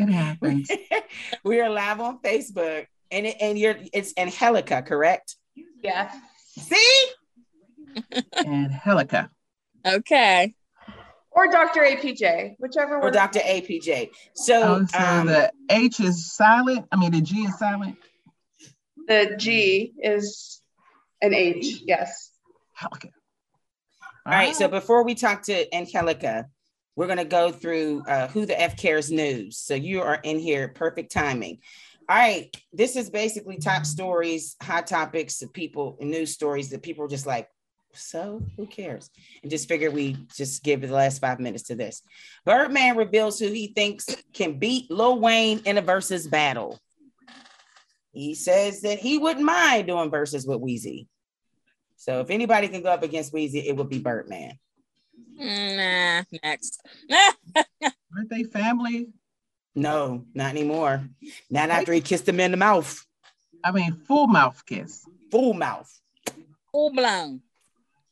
[0.00, 0.70] It happens.
[1.44, 5.36] we are live on Facebook, and it, and you're it's Angelica, correct?
[5.82, 6.10] Yeah.
[6.58, 7.06] See,
[8.36, 9.28] and Helica.
[9.86, 10.54] Okay.
[11.32, 11.82] Or Dr.
[11.82, 13.10] APJ, whichever or.
[13.10, 13.38] Dr.
[13.40, 14.10] APJ.
[14.34, 16.86] So, Oh, so um, the H is silent.
[16.90, 17.96] I mean, the G is silent.
[19.06, 20.60] The G is
[21.22, 21.82] an H.
[21.84, 22.30] Yes.
[22.78, 23.10] Helica.
[24.26, 24.54] all right.
[24.56, 26.46] So before we talk to Angelica,
[27.00, 29.56] we're going to go through uh, who the F cares news.
[29.56, 31.60] So you are in here, perfect timing.
[32.06, 32.54] All right.
[32.74, 37.24] This is basically top stories, hot topics of people, news stories that people are just
[37.24, 37.48] like,
[37.94, 39.08] So who cares?
[39.40, 42.02] And just figure we just give the last five minutes to this.
[42.44, 46.78] Birdman reveals who he thinks can beat Lil Wayne in a Verzuz battle.
[48.12, 51.06] He says that he wouldn't mind doing Verzuz with Weezy.
[51.96, 54.58] So if anybody can go up against Weezy, it would be Birdman.
[55.36, 56.82] Nah, next.
[58.16, 59.08] Aren't they family?
[59.74, 61.08] No, not anymore.
[61.48, 63.06] Not after he kissed him in the mouth.
[63.62, 65.06] I mean, full mouth kiss.
[65.30, 65.90] Full mouth.
[66.72, 67.40] Full blown.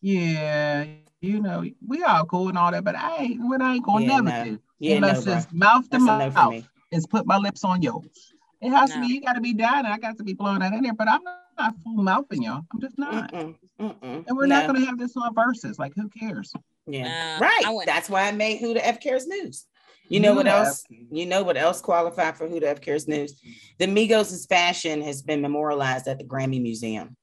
[0.01, 0.85] Yeah,
[1.21, 4.05] you know, we all cool and all that, but I ain't what I ain't gonna
[4.05, 4.45] Yeah, never no.
[4.45, 4.59] do.
[4.79, 6.67] Yeah, Unless no, it's mouth to That's a no for mouth me.
[6.93, 8.33] is put my lips on yours.
[8.61, 10.73] It has to be, you gotta be down and I got to be blowing that
[10.73, 11.23] in there, but I'm
[11.59, 12.63] not full mouthing y'all.
[12.73, 13.33] I'm just not.
[13.33, 14.25] Mm-mm, mm-mm.
[14.27, 15.79] And we're not gonna have this on Verzuz.
[15.79, 16.53] Like, who cares?
[16.89, 17.83] Yeah, Uh, right.
[17.87, 19.67] That's why I made Who the F Cares News.
[20.09, 20.85] You know Who what else?
[20.91, 23.39] F- You know what else qualified for Who the F Cares News?
[23.79, 27.15] The Migos' fashion has been memorialized at the Grammy Museum.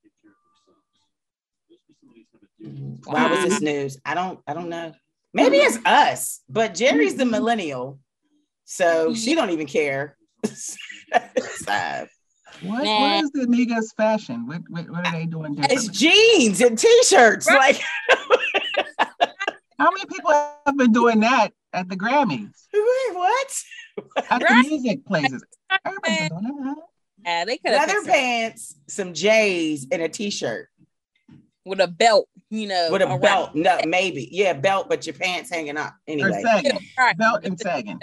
[3.06, 3.97] Why was this news?
[4.06, 4.39] I don't.
[4.47, 4.93] I don't know.
[5.34, 7.99] Maybe it's us, but Jerry's the millennial,
[8.63, 10.17] so she don't even care.
[10.47, 12.08] So,
[12.62, 12.99] What, Nah.
[13.01, 14.47] what is the Migos fashion?
[14.47, 17.47] What, what, what are they doing it's jeans and t-shirts.
[17.47, 17.80] Right.
[18.10, 18.19] Like
[19.78, 20.32] How many people
[20.66, 22.50] have been doing that at the Grammys?
[22.74, 23.64] wait, what?
[24.30, 24.64] At Right.
[24.64, 25.44] the music places?
[25.86, 26.76] Everybody's doing that.
[27.26, 30.70] Yeah, they could have Leather pants, some J's, and a t-shirt.
[31.66, 33.56] with a belt, you know, with a belt.
[33.56, 34.30] No, maybe.
[34.32, 35.94] Yeah, belt, but your pants hanging up.
[36.08, 36.78] Or Anyway, sagging.
[36.98, 37.18] Right.
[37.18, 38.00] Belt and sagging.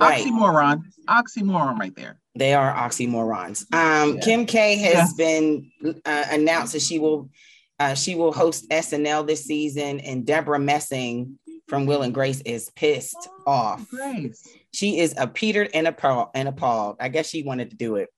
[0.00, 0.24] right.
[0.24, 0.82] Oxymoron.
[1.08, 2.18] Oxymoron right there.
[2.34, 3.72] They are oxymorons.
[3.72, 4.20] Um, Yeah.
[4.22, 5.16] Kim K has Yeah.
[5.16, 5.70] been
[6.04, 7.30] uh, announced that she will
[7.78, 12.70] uh, she will host SNL this season, and Debra Messing from Will and Grace is
[12.70, 13.88] pissed off.
[13.90, 14.46] Grace.
[14.72, 16.96] She is a petered and appalled and appalled.
[17.00, 18.08] I guess she wanted to do it.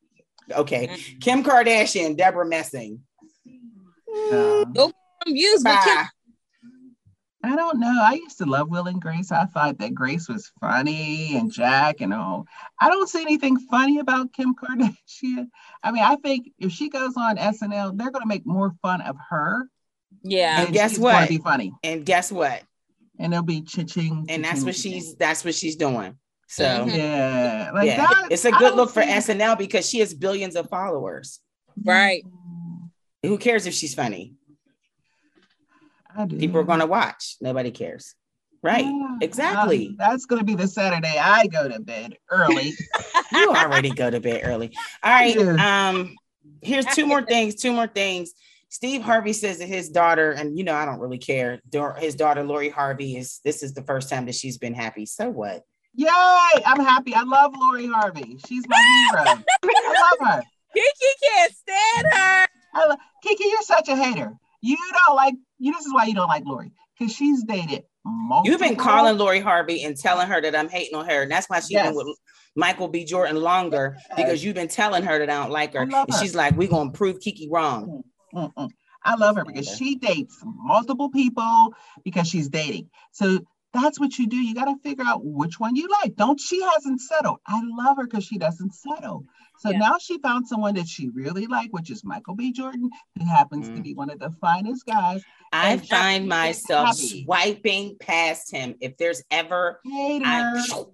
[0.50, 1.20] Okay, Mm.
[1.20, 3.00] Kim Kardashian, Debra Messing.
[4.32, 4.92] Uh, I'm
[5.26, 6.06] used, but Kim, Bye.
[7.44, 8.00] I don't know.
[8.02, 9.30] I used to love Will and Grace.
[9.30, 12.46] I thought that Grace was funny and Jack and all.
[12.80, 15.46] I don't see anything funny about Kim Kardashian.
[15.84, 19.00] I mean, I think if she goes on SNL, they're going to make more fun
[19.02, 19.68] of her.
[20.24, 21.28] yeah, And guess she's gonna what?
[21.28, 22.62] Be funny, And guess what?
[23.20, 24.26] and they'll be cha-ching.
[24.28, 24.92] And that's cha-ching, what cha-ching.
[24.92, 26.16] she's that's what she's doing.
[26.48, 26.64] So.
[26.64, 26.96] Mhm.
[26.96, 28.28] Yeah, like yeah, that.
[28.30, 31.40] it's a I good don't look for see- SNL because she has billions of followers.
[31.84, 32.24] right.
[33.24, 34.34] Who cares if she's funny?
[36.26, 37.36] People are going to watch.
[37.40, 38.14] Nobody cares.
[38.62, 38.84] Right.
[38.84, 39.18] Yeah.
[39.20, 39.88] Exactly.
[39.88, 42.72] Um, that's going to be the Saturday I go to bed early.
[43.32, 44.72] you already go to bed early.
[45.02, 45.36] All right.
[45.36, 45.88] Yeah.
[45.90, 46.16] Um,
[46.60, 47.54] here's two more things.
[47.54, 48.32] Two more things.
[48.70, 51.60] Steve Harvey says that his daughter, and you know, I don't really care.
[51.98, 55.06] His daughter, Lori Harvey, is this is the first time that she's been happy.
[55.06, 55.62] So what?
[55.94, 56.10] Yay!
[56.66, 57.14] I'm happy.
[57.14, 58.38] I love Lori Harvey.
[58.46, 59.24] She's my hero.
[59.62, 60.42] I love her.
[60.74, 60.90] Kiki
[61.22, 62.96] can't stand her.
[63.22, 64.32] Kiki, you're such a hater.
[64.60, 64.76] You
[65.06, 65.72] don't like you.
[65.72, 67.84] This is why you don't like Lori because she's dated.
[68.04, 71.30] Multiple, You've been calling Lori Harvey and telling her that I'm hating on her, and
[71.30, 71.88] that's why she's Yes.
[71.88, 72.16] been with
[72.56, 73.04] Michael B.
[73.04, 75.86] Jordan longer because you've been telling her that I don't like her.
[75.86, 78.02] Love And she's like, "We're gonna prove Kiki wrong."
[78.34, 78.70] Mm-mm.
[79.04, 82.90] I love her because she dates multiple people because she's dating.
[83.12, 83.40] So
[83.72, 84.36] that's what you do.
[84.36, 86.16] You got to figure out which one you like.
[86.16, 87.38] Don't she hasn't settled.
[87.46, 89.24] I love her because she doesn't settle.
[89.60, 89.78] So Yeah.
[89.78, 92.52] now she found someone that she really liked, which is Michael B.
[92.52, 93.82] Jordan, who happens to Mm.
[93.82, 95.22] be one of the finest guys.
[95.52, 97.24] I And find myself happy.
[97.24, 98.74] swiping past him.
[98.80, 100.24] If there's ever, Hater.
[100.26, 100.84] I,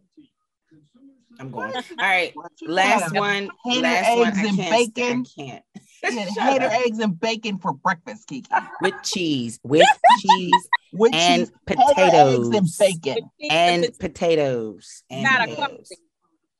[1.40, 1.74] I'm going.
[1.74, 3.50] All right, last one.
[3.64, 4.28] Hater Last one.
[4.28, 4.68] eggs I and can't.
[4.68, 5.24] sta- bacon.
[5.26, 5.64] I can't.
[6.34, 6.72] Shut hater up.
[6.72, 8.48] eggs and bacon for breakfast, Kiki.
[8.80, 9.86] with cheese, with
[10.20, 13.30] cheese With and cheese, hater eggs and potatoes bacon.
[13.50, 15.88] and potatoes and Not a potatoes.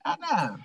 [0.05, 0.57] I know.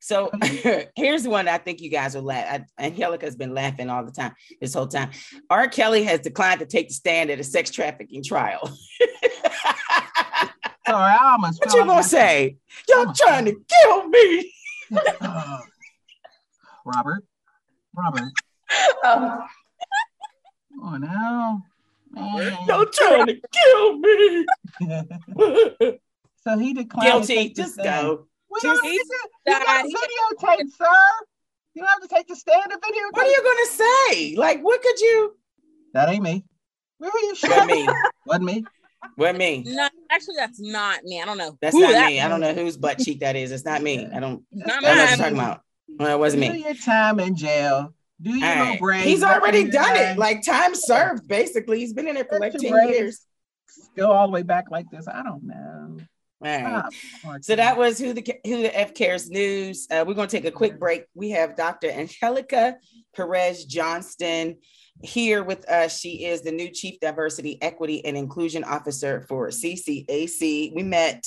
[0.00, 0.30] So
[0.96, 2.62] here's the one I think you guys will laugh.
[2.78, 5.10] I, Angelica's been laughing all the time this whole time.
[5.50, 5.68] R.
[5.68, 8.66] Kelly has declined to take the stand at a sex trafficking trial.
[10.86, 12.56] Sorry, I almost what you gonna say?
[12.96, 14.54] Um, y'all trying to kill me?
[16.86, 17.24] Robert,
[17.94, 18.32] Robert.
[19.04, 19.44] Oh,
[20.82, 21.62] Oh no.
[22.66, 24.46] Y'all trying to kill me?
[26.44, 27.24] So he declined.
[27.24, 27.52] to Guilty.
[27.52, 28.27] Just go.
[28.62, 29.84] We don't need to, you got died.
[29.84, 30.86] a He- videotape, sir.
[31.74, 33.12] You don't have to take the stand to videotape.
[33.12, 33.66] What are you gonna
[34.10, 34.34] say?
[34.36, 35.36] Like, what could you?
[35.94, 36.44] That ain't me.
[36.98, 37.88] Where are you What showing me?
[38.26, 38.64] Wasn't me.
[39.14, 39.62] What me?
[39.64, 41.22] No, actually, that's not me.
[41.22, 41.56] I don't know.
[41.60, 42.20] That's who not that me.
[42.20, 43.52] I don't know whose butt cheek that is.
[43.52, 44.06] It's not me.
[44.12, 44.42] I don't.
[44.52, 45.60] Not I don't know what you're talking about.
[45.98, 46.64] Well, it wasn't Do me.
[46.64, 47.94] your time in jail.
[48.20, 48.80] Do your All little right.
[48.80, 49.04] break.
[49.04, 50.18] He's already done guy it.
[50.18, 51.78] Like time served, basically.
[51.78, 53.20] He's been in there for like Let 10 your years.
[53.96, 55.06] Go all the way back like this.
[55.06, 55.98] I don't know.
[56.40, 56.92] All right.
[57.20, 59.86] Stop, So that was who the who the F cares news.
[59.90, 61.04] Uh, we're going to take a quick break.
[61.14, 61.90] We have Dr.
[61.90, 62.76] Angelica
[63.14, 64.58] Perez Johnston
[65.02, 65.98] here with us.
[65.98, 70.74] She is the new Chief Diversity, Equity, and Inclusion Officer for CCAC.
[70.74, 71.24] We met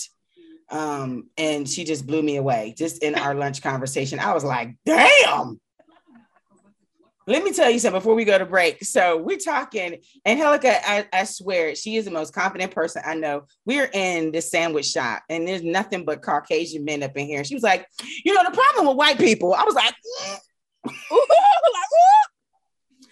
[0.71, 4.19] um, and she just blew me away just in our lunch conversation.
[4.19, 5.60] I was like, damn.
[7.32, 8.84] Let me tell you something before we go to break.
[8.84, 13.15] So we're talking, and Helica, I, I swear, she is the most confident person I
[13.15, 13.44] know.
[13.65, 17.46] We're in the sandwich shop, and there's nothing but Caucasian men up in here.
[17.46, 17.88] She was like,
[18.26, 19.54] you know, the problem with white people.
[19.54, 20.39] I was like, mm.
[20.86, 21.00] like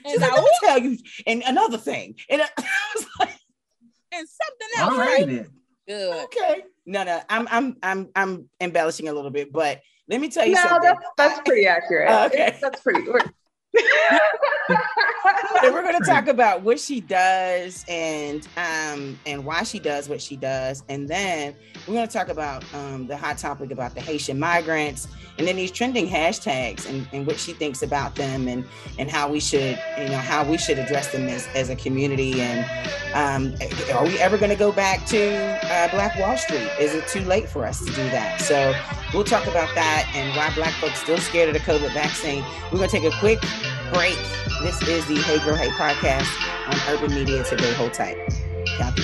[0.06, 2.64] She's like, let me tell you, and another thing, and I
[2.96, 3.40] was like,
[4.12, 4.98] and something else.
[4.98, 5.48] Right?
[5.88, 6.24] Good.
[6.26, 6.64] Okay.
[6.86, 9.80] No, no, I'm I'm I'm I'm embellishing a little bit, but
[10.10, 10.82] let me tell you no, something.
[10.84, 12.10] That's, that's pretty accurate.
[12.32, 12.58] okay.
[12.60, 13.32] That's pretty good.
[15.64, 20.08] And we're going to talk about what she does and um and why she does
[20.10, 20.84] what she does.
[20.90, 21.56] And then
[21.88, 25.56] we're going to talk about um, the hot topic about the haitian migrants and then
[25.56, 28.66] these trending hashtags and, and what she thinks about them and
[28.98, 32.42] and how we should you know how we should address them as, as a community.
[32.42, 32.66] And
[33.14, 33.56] um,
[33.94, 35.34] are we ever going to go back to
[35.66, 36.70] uh, black wall street?
[36.80, 38.42] Is it too late for us to do that?
[38.42, 38.76] So
[39.14, 42.44] we'll talk about that and why black folks still scared of the covid vaccine.
[42.72, 43.40] We're going to take a quick
[43.94, 44.18] break.
[44.62, 46.28] This is the hey girl hey podcast
[46.68, 48.18] on urban media today hold tight.
[48.78, 48.96] Five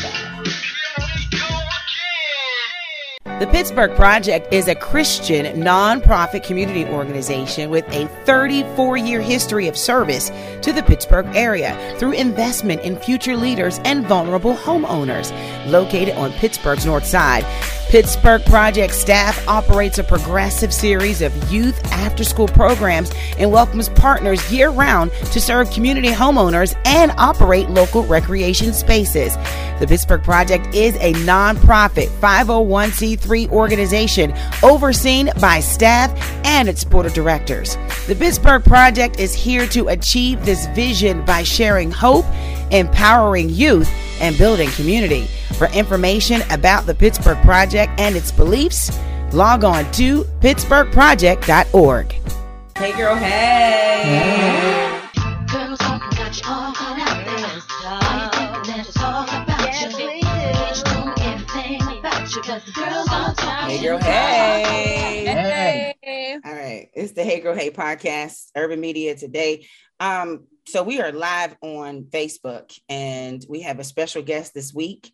[3.39, 9.75] the Pittsburgh Project is a Christian nonprofit community organization with a 34 year history of
[9.75, 15.33] service to the Pittsburgh area through investment in future leaders and vulnerable homeowners.
[15.69, 17.43] Located on Pittsburgh's north side,
[17.89, 24.51] Pittsburgh Project staff operates a progressive series of youth after school programs and welcomes partners
[24.51, 29.35] year round to serve community homeowners and operate local recreation spaces.
[29.79, 34.33] The Pittsburgh Project is a nonprofit 501c3 organization
[34.63, 36.11] overseen by staff
[36.45, 37.75] and its board of directors.
[38.07, 42.25] The Pittsburgh Project is here to achieve this vision by sharing hope,
[42.71, 45.27] empowering youth, and building community.
[45.57, 48.97] For information about the Pittsburgh Project and its beliefs,
[49.33, 52.15] log on to pittsburghproject.org.
[52.77, 54.01] Hey, girl, hey.
[54.03, 54.84] hey.
[62.45, 65.25] Hey girl, hey.
[65.99, 66.37] hey.
[66.45, 66.89] All right.
[66.93, 69.65] It's the Hey Girl Hey podcast, Urban Media today.
[69.99, 75.11] Um, so we are live on Facebook and we have a special guest this week.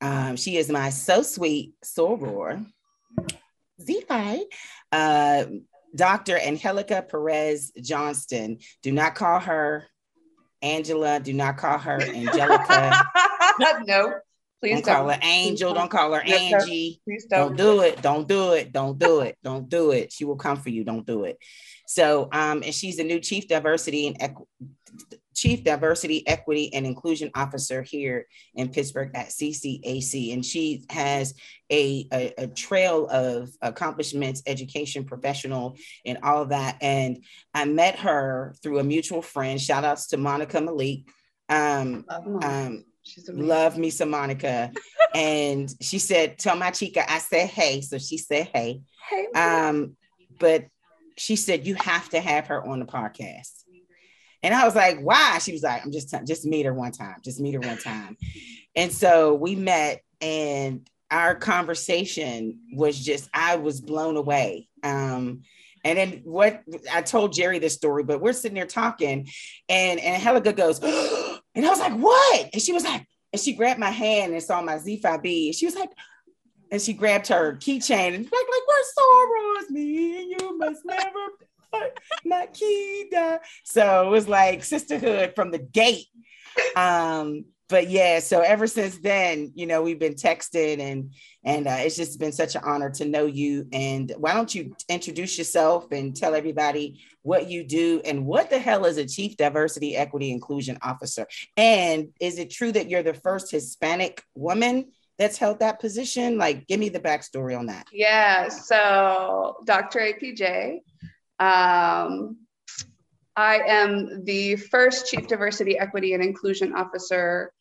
[0.00, 2.64] Um, she is my so sweet soror,
[3.86, 4.40] Z5,
[4.90, 5.44] uh,
[5.94, 6.38] Dr.
[6.38, 8.56] Angelica Perez Johnston.
[8.82, 9.84] Do not call her
[10.62, 11.20] Angela.
[11.20, 13.04] Do not call her Angelica.
[13.86, 14.14] no,
[14.60, 15.74] please don't, don't, call her Angel.
[15.74, 17.00] Don't call her Angie.
[17.04, 17.56] Please don't.
[17.56, 18.02] don't do it.
[18.02, 18.72] Don't do it.
[18.72, 19.36] Don't do it.
[19.42, 20.12] Don't do it.
[20.12, 20.84] She will come for you.
[20.84, 21.38] Don't do it.
[21.86, 24.46] So, um, and she's the new chief diversity and equ-
[25.40, 30.34] Chief Diversity, Equity, and Inclusion Officer here in Pittsburgh at CCAC.
[30.34, 31.32] And she has
[31.70, 36.76] a, a, a, trail of accomplishments, education, professional, and all of that.
[36.82, 39.58] And I met her through a mutual friend.
[39.58, 41.08] Shout outs to Monica Malik.
[41.48, 42.04] Um,
[42.42, 42.84] um,
[43.32, 44.72] love me some Monica.
[45.14, 47.80] and she said, Tell my chica, I said, Hey.
[47.80, 48.80] So she said, Hey.
[49.08, 49.26] Hey.
[49.34, 49.96] Um,
[50.38, 50.66] but
[51.16, 53.60] she said, You have to have her on the podcast.
[54.42, 55.38] And I was like, why?
[55.38, 57.78] She was like, I'm just t- just meet her one time, just meet her one
[57.78, 58.16] time.
[58.76, 64.68] And so we met and our conversation was just, I was blown away.
[64.84, 65.42] Um,
[65.84, 69.28] and then what I told Jerry this story, but we're sitting there talking,
[69.68, 70.78] and and Helica goes,
[71.54, 72.50] and I was like, what?
[72.52, 75.54] And she was like, and she grabbed my hand and saw my Z5B.
[75.54, 75.90] She was like,
[76.72, 81.08] and she grabbed her keychain and like, like we're sorors, me and you must never
[82.26, 83.40] Makida.
[83.64, 86.06] So it was like sisterhood from the gate.
[86.76, 91.76] Um, but yeah, so ever since then, you know, we've been texting and and uh,
[91.78, 93.66] it's just been such an honor to know you.
[93.72, 98.58] And why don't you introduce yourself and tell everybody what you do and what the
[98.58, 101.26] hell is a chief diversity, equity, inclusion officer?
[101.56, 106.36] And is it true that you're the first Hispanic woman that's held that position?
[106.36, 107.86] Like, give me the backstory on that.
[107.90, 108.48] Yeah.
[108.48, 110.00] So Dr.
[110.00, 110.80] APJ
[111.40, 112.36] um,
[113.34, 117.52] I am the first Chief Diversity, Equity, and Inclusion Officer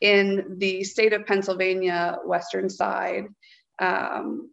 [0.00, 3.26] in the state of Pennsylvania, Western side,
[3.78, 4.50] um,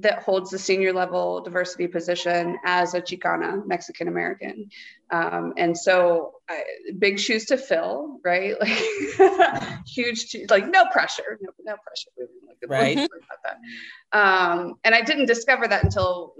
[0.00, 4.68] that holds the senior level diversity position as a Chicana, Mexican American.
[5.10, 6.62] Um, and so, I,
[6.98, 8.54] big shoes to fill, right?
[9.18, 12.30] Like, huge, like, no pressure, no, no pressure.
[12.68, 13.08] Right.
[14.12, 16.34] Um, and I didn't discover that until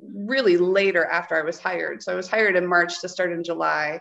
[0.00, 2.02] really later after I was hired.
[2.02, 4.00] So I was hired in March to start in July.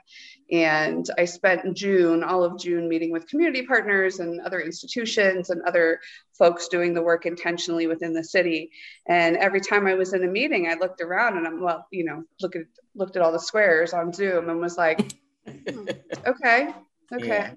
[0.51, 5.61] And I spent June, all of June, meeting with community partners and other institutions and
[5.63, 5.99] other
[6.37, 8.69] folks doing the work intentionally within the city.
[9.07, 12.05] And every time I was in a meeting, I looked around and I'm, well, you
[12.05, 15.13] know, look at, looked at all the squares on Zoom and was like,
[15.47, 15.87] hmm,
[16.27, 16.69] okay,
[17.11, 17.51] okay.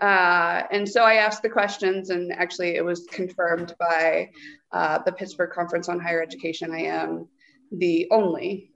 [0.00, 0.06] Yeah.
[0.06, 4.30] Uh, and so I asked the questions, and actually, it was confirmed by
[4.72, 6.72] uh, the Pittsburgh Conference on Higher Education.
[6.72, 7.26] I am
[7.72, 8.70] the only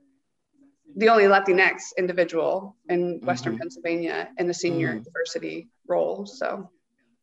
[0.95, 3.59] the only Latinx individual in Western mm-hmm.
[3.61, 5.03] Pennsylvania in the senior mm.
[5.03, 6.25] diversity role.
[6.25, 6.69] So,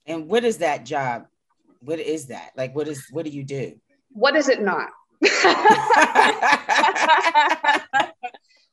[0.06, 1.26] and what is that job?
[1.80, 2.50] What is that?
[2.56, 3.80] Like, what is what do you do?
[4.10, 4.88] What is it not?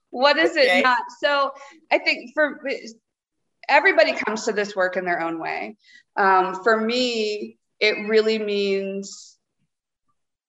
[0.09, 0.79] what is okay.
[0.79, 1.03] it not?
[1.21, 1.51] So,
[1.91, 2.61] I think for
[3.69, 5.77] everybody comes to this work in their own way.
[6.15, 9.36] Um, for me, it really means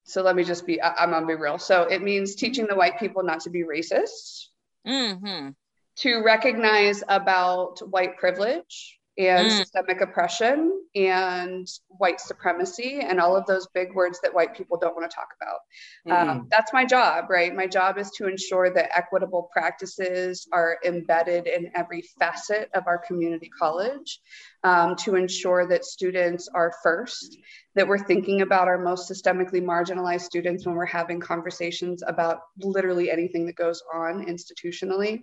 [0.08, 1.58] so let me just be, I, am gonna be real.
[1.58, 4.46] So it means teaching the white people not to be racist,
[4.86, 5.50] mm-hmm.
[5.96, 9.50] to recognize about white privilege, and mm.
[9.50, 14.94] systemic oppression and white supremacy and all of those big words that white people don't
[14.94, 15.58] want to talk about.
[16.06, 16.30] Mm.
[16.30, 17.54] Um, that's my job, right?
[17.54, 22.98] My job is to ensure that equitable practices are embedded in every facet of our
[22.98, 24.20] community college,
[24.64, 27.38] um, to ensure that students are first,
[27.74, 33.10] that we're thinking about our most systemically marginalized students when we're having conversations about literally
[33.10, 35.22] anything that goes on institutionally.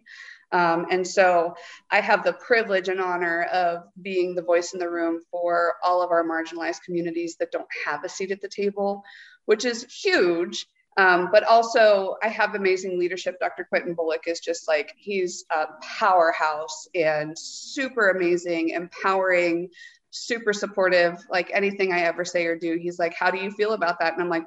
[0.52, 1.56] Um, and so
[1.92, 6.02] I have the privilege and honor of being the voice in the room for all
[6.02, 9.04] of our marginalized communities that don't have a seat at the table,
[9.46, 10.68] which is huge.
[10.98, 13.38] Um, but also, I have amazing leadership.
[13.40, 13.66] Dr.
[13.66, 19.70] Quintin Bullock is just like, he's a powerhouse and super amazing, empowering,
[20.12, 21.18] super supportive.
[21.30, 24.14] Like anything I ever say or do, he's like, How do you feel about that?
[24.14, 24.46] And I'm like,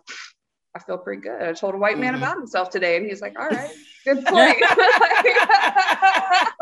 [0.75, 1.43] I feel pretty good.
[1.43, 2.23] I told a white man mm-hmm.
[2.23, 3.71] about himself today, and he's like, "All right,
[4.05, 4.59] good point."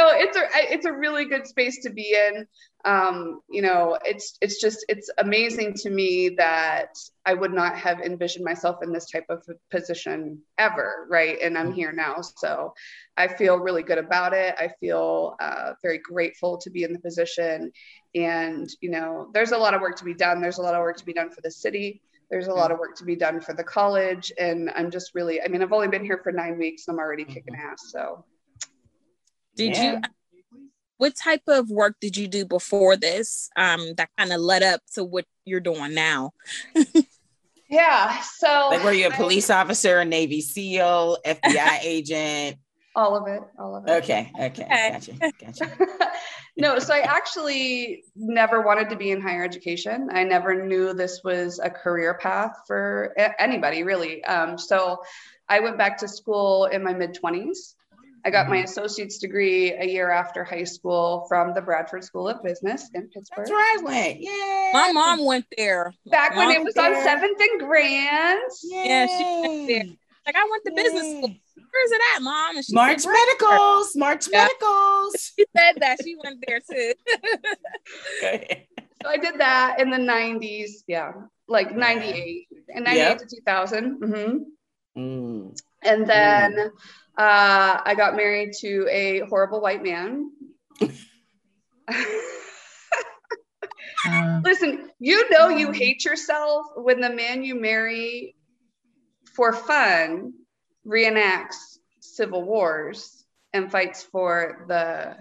[0.00, 2.46] so it's a it's a really good space to be in.
[2.86, 6.94] Um, you know, it's it's just it's amazing to me that
[7.26, 11.36] I would not have envisioned myself in this type of position ever, right?
[11.42, 12.72] And I'm here now, so
[13.18, 14.54] I feel really good about it.
[14.58, 17.70] I feel uh, very grateful to be in the position,
[18.14, 20.40] and you know, there's a lot of work to be done.
[20.40, 22.78] There's a lot of work to be done for the city there's a lot of
[22.78, 25.88] work to be done for the college and i'm just really i mean i've only
[25.88, 27.72] been here for nine weeks and i'm already kicking mm-hmm.
[27.72, 28.24] ass so
[29.60, 29.92] did yeah.
[29.92, 30.00] you
[30.96, 34.80] what type of work did you do before this um, that kind of led up
[34.94, 36.32] to what you're doing now?
[37.72, 42.56] Yeah so like were you a police I, officer a navy seal fbi agent?
[42.96, 44.02] All of it all of it.
[44.02, 44.90] Okay okay, okay.
[44.92, 45.78] gotcha gotcha.
[46.56, 50.08] No so i actually never wanted to be in higher education.
[50.10, 54.24] I never knew this was a career path for anybody really.
[54.24, 54.98] Um, so
[55.48, 57.74] i went back to school in my mid 20s
[58.24, 58.64] I got my mm-hmm.
[58.64, 63.38] associate's degree a year after high school from the Bradford School of Business in Pittsburgh.
[63.38, 64.20] That's where I went.
[64.20, 64.70] Yeah.
[64.72, 65.94] My mom went there.
[66.06, 66.94] Back when it was there.
[66.94, 68.50] on Seventh and Grand.
[68.64, 68.84] Yay.
[68.86, 69.96] Yeah, she went there.
[70.26, 70.82] Like I went to Yay.
[70.82, 71.36] business school.
[71.72, 72.56] Where's it at, mom?
[72.56, 73.96] And she March said, Medicals.
[73.96, 74.44] March yeah.
[74.44, 75.32] Medicals.
[75.36, 76.94] She said that she went there too.
[79.02, 80.82] So I did that in the 90s.
[80.86, 81.12] Yeah.
[81.48, 83.18] Like 98 and 98 yep.
[83.18, 84.00] to 2000.
[84.00, 85.00] Mm-hmm.
[85.00, 85.60] Mm.
[85.82, 86.70] And then mm.
[87.20, 90.30] Uh, I got married to a horrible white man.
[94.06, 98.34] uh, Listen, you know you hate yourself when the man you marry
[99.34, 100.32] for fun
[100.86, 105.14] reenacts civil wars and fights for the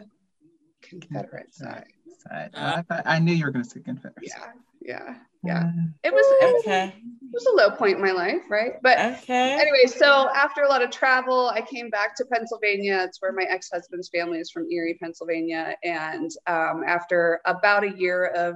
[0.82, 1.88] Confederate side.
[2.26, 2.52] side.
[2.54, 4.24] Uh, I, I, knew you were going to say Confederate.
[4.26, 5.72] Yeah, yeah yeah.
[6.04, 6.94] It was okay.
[6.96, 8.74] it was a low point in my life right?
[8.84, 9.54] But okay.
[9.54, 13.06] anyway so after a lot of travel i came back to pennsylvania.
[13.08, 15.76] It's where my ex-husband's family is from erie pennsylvania.
[15.84, 18.56] And um, after about a year of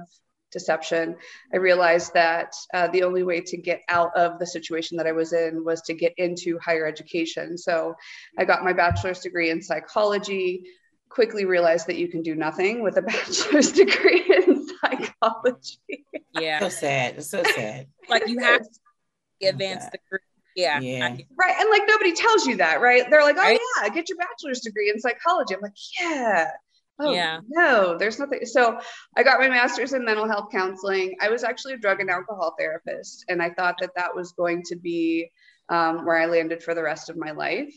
[0.52, 1.16] deception
[1.52, 5.12] i realized that uh, the only way to get out of the situation that i
[5.12, 7.56] was in was to get into higher education.
[7.56, 7.94] So
[8.38, 10.64] i got my bachelor's degree in psychology
[11.08, 16.04] quickly realized that you can do nothing with a bachelor's degree in psychology.
[16.40, 16.60] Yeah.
[16.60, 17.14] so sad.
[17.16, 17.86] It's so sad.
[18.08, 18.62] like you have
[19.42, 20.18] to advance the degree.
[20.56, 20.80] Yeah.
[20.80, 21.16] yeah.
[21.38, 21.56] right.
[21.58, 23.08] And like nobody tells you that, right?
[23.10, 23.60] They're like, oh right?
[23.82, 25.54] yeah, get your bachelor's degree in psychology.
[25.54, 26.50] I'm like, yeah.
[27.00, 27.40] Oh yeah.
[27.48, 28.46] no, there's nothing.
[28.46, 28.78] So
[29.16, 31.16] I got my master's in mental health counseling.
[31.20, 34.62] I was actually a drug and alcohol therapist, and I thought that that was going
[34.66, 35.28] to be
[35.70, 37.74] um, where I landed for the rest of my life.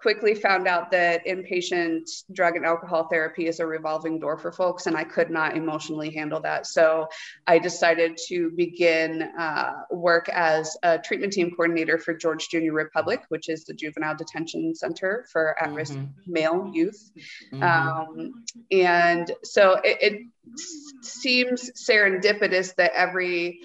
[0.00, 4.86] Quickly found out that inpatient drug and alcohol therapy is a revolving door for folks,
[4.86, 6.66] and I could not emotionally handle that.
[6.66, 7.08] So
[7.46, 13.22] I decided to begin uh, work as a treatment team coordinator for George Junior Republic,
[13.28, 16.32] which is the juvenile detention center for at risk mm-hmm.
[16.32, 17.10] male youth.
[17.52, 17.62] Mm-hmm.
[17.62, 20.66] Um, and so it, it
[21.02, 23.60] seems serendipitous that every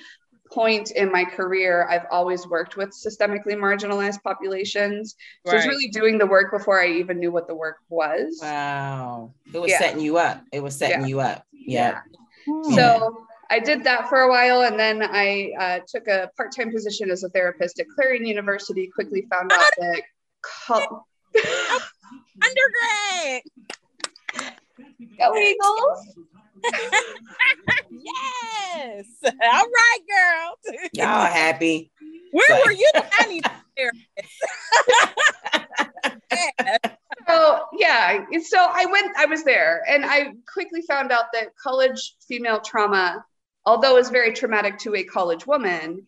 [0.53, 5.15] point in my career, I've always worked with systemically marginalized populations.
[5.45, 5.53] So right.
[5.53, 8.39] I was really doing the work before I even knew what the work was.
[8.41, 9.33] Wow.
[9.53, 9.79] It was yeah.
[9.79, 10.43] setting you up.
[10.51, 11.07] It was setting yeah.
[11.07, 11.45] you up.
[11.51, 11.99] Yeah.
[12.47, 12.75] yeah.
[12.75, 16.71] So I did that for a while and then I uh, took a part time
[16.71, 18.87] position as a therapist at Clarion University.
[18.93, 20.01] Quickly found out that.
[20.41, 21.05] Co-
[22.43, 23.41] Undergrad.
[25.17, 26.15] Go Eagles
[27.91, 29.05] yes.
[29.25, 30.57] All right, girl.
[30.93, 31.91] Y'all happy.
[32.31, 32.89] Where were you?
[32.95, 33.43] I need
[37.27, 42.15] So yeah, so I went, I was there and I quickly found out that college
[42.27, 43.23] female trauma,
[43.65, 46.05] although is very traumatic to a college woman,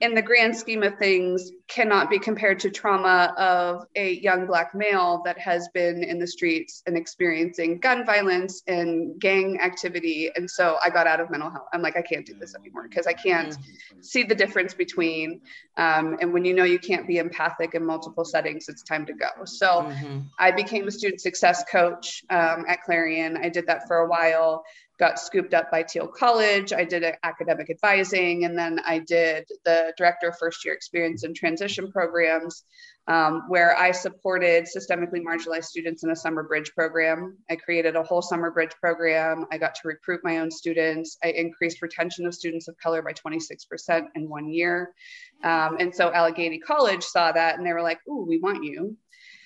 [0.00, 4.74] in the grand scheme of things cannot be compared to trauma of a young black
[4.74, 10.30] male that has been in the streets and experiencing gun violence and gang activity.
[10.34, 11.66] And so i got out of mental health.
[11.72, 14.00] I'm like i can't do this anymore because i can't mm-hmm.
[14.00, 15.40] see the difference between
[15.76, 19.12] um, and when you know you can't be empathic in multiple settings it's time to
[19.12, 19.28] go.
[19.44, 20.20] So mm-hmm.
[20.38, 23.36] i became a student success coach um, at clarion.
[23.36, 24.64] I did that for a while
[24.98, 26.72] got scooped up by Thiel College.
[26.72, 31.34] I did academic advising, and then I did the director of first year experience and
[31.34, 32.64] transition programs,
[33.08, 37.36] um, where I supported systemically marginalized students in a summer bridge program.
[37.50, 39.46] I created a whole summer bridge program.
[39.50, 41.18] I got to recruit my own students.
[41.24, 44.94] I increased retention of students of color by 26% in one year.
[45.42, 48.96] Um, and so Allegheny College saw that and they were like, Ooh, we want you.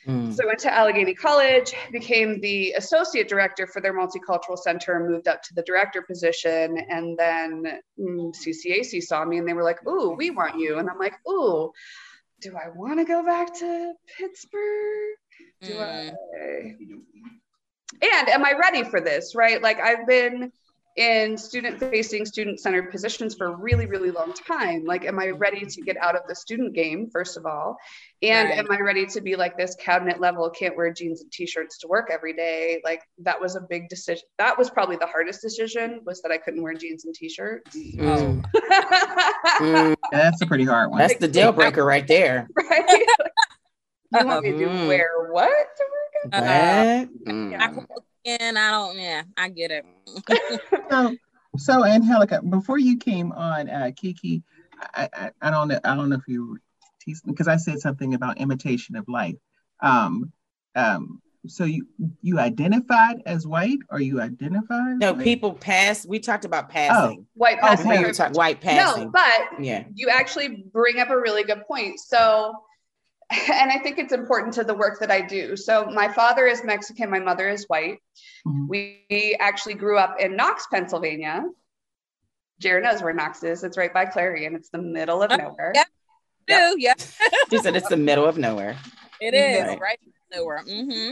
[0.08, 0.34] Mm.
[0.34, 5.28] So I went to Allegheny College, became the associate director for their multicultural center, moved
[5.28, 6.78] up to the director position.
[6.88, 10.78] And then mm, CCAC saw me and they were like, Ooh, we want you.
[10.78, 11.72] And I'm like, Ooh,
[12.40, 15.16] do I want to go back to Pittsburgh?
[15.60, 16.14] Do mm.
[16.40, 16.74] I?
[18.00, 19.34] And am I ready for this?
[19.34, 19.60] Right?
[19.60, 20.52] Like I've been
[20.98, 24.84] in student facing student centered positions for a really really long time.
[24.84, 27.76] Like am i ready to get out of the student game first of all?
[28.20, 28.58] And right.
[28.58, 31.88] am i ready to be like this cabinet level can't wear jeans and t-shirts to
[31.88, 32.80] work every day?
[32.84, 36.36] Like that was a big decision that was probably the hardest decision was that i
[36.38, 37.76] couldn't wear jeans and t-shirts.
[37.76, 38.44] Mm.
[39.60, 39.96] mm.
[40.10, 40.98] that's a pretty hard one.
[40.98, 42.48] That's the deal breaker right there.
[42.70, 43.06] Right?
[44.10, 44.88] You want me to mm.
[44.88, 47.70] wear what to work uh, yeah
[48.28, 49.84] and I don't, yeah, I get it.
[50.90, 51.16] so,
[51.56, 54.42] so Angelica, before you came on, uh, Kiki,
[54.94, 56.60] I, I, I don't know, I don't know if you were
[57.00, 59.36] teasing because I said something about imitation of life.
[59.80, 60.32] Um,
[60.74, 61.86] um, so you
[62.20, 63.78] you identified as white?
[63.90, 64.98] Or you identified?
[64.98, 67.20] No people pass we talked about passing.
[67.20, 67.26] Oh.
[67.34, 67.90] white passing.
[67.90, 69.04] oh, talk, white passing.
[69.04, 69.84] no but yeah.
[69.94, 72.00] you actually bring up a really good point.
[72.00, 72.54] So
[73.52, 75.56] and I think it's important to the work that I do.
[75.56, 77.98] So my father is Mexican, my mother is white.
[78.46, 78.66] Mm-hmm.
[78.68, 81.44] We actually grew up in Knox, Pennsylvania.
[82.58, 83.62] Jared knows where Knox is.
[83.64, 84.54] It's right by Clarion.
[84.54, 85.72] It's the middle of oh, nowhere.
[85.74, 85.84] Yeah.
[86.48, 86.74] Yep.
[86.78, 86.94] Yeah.
[87.50, 88.76] she said it's the middle of nowhere.
[89.20, 90.00] It is right, right
[90.34, 90.62] nowhere.
[90.66, 91.10] Mm-hmm.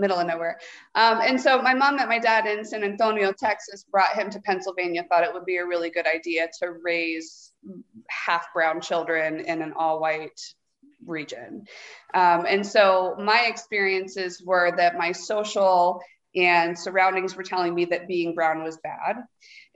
[0.00, 0.58] middle of nowhere.
[0.96, 4.40] Um, and so my mom met my dad in San Antonio, Texas, brought him to
[4.40, 7.52] Pennsylvania, thought it would be a really good idea to raise
[8.08, 10.40] half brown children in an all white
[11.06, 11.66] region.
[12.14, 16.00] Um, and so my experiences were that my social
[16.36, 19.22] and surroundings were telling me that being brown was bad.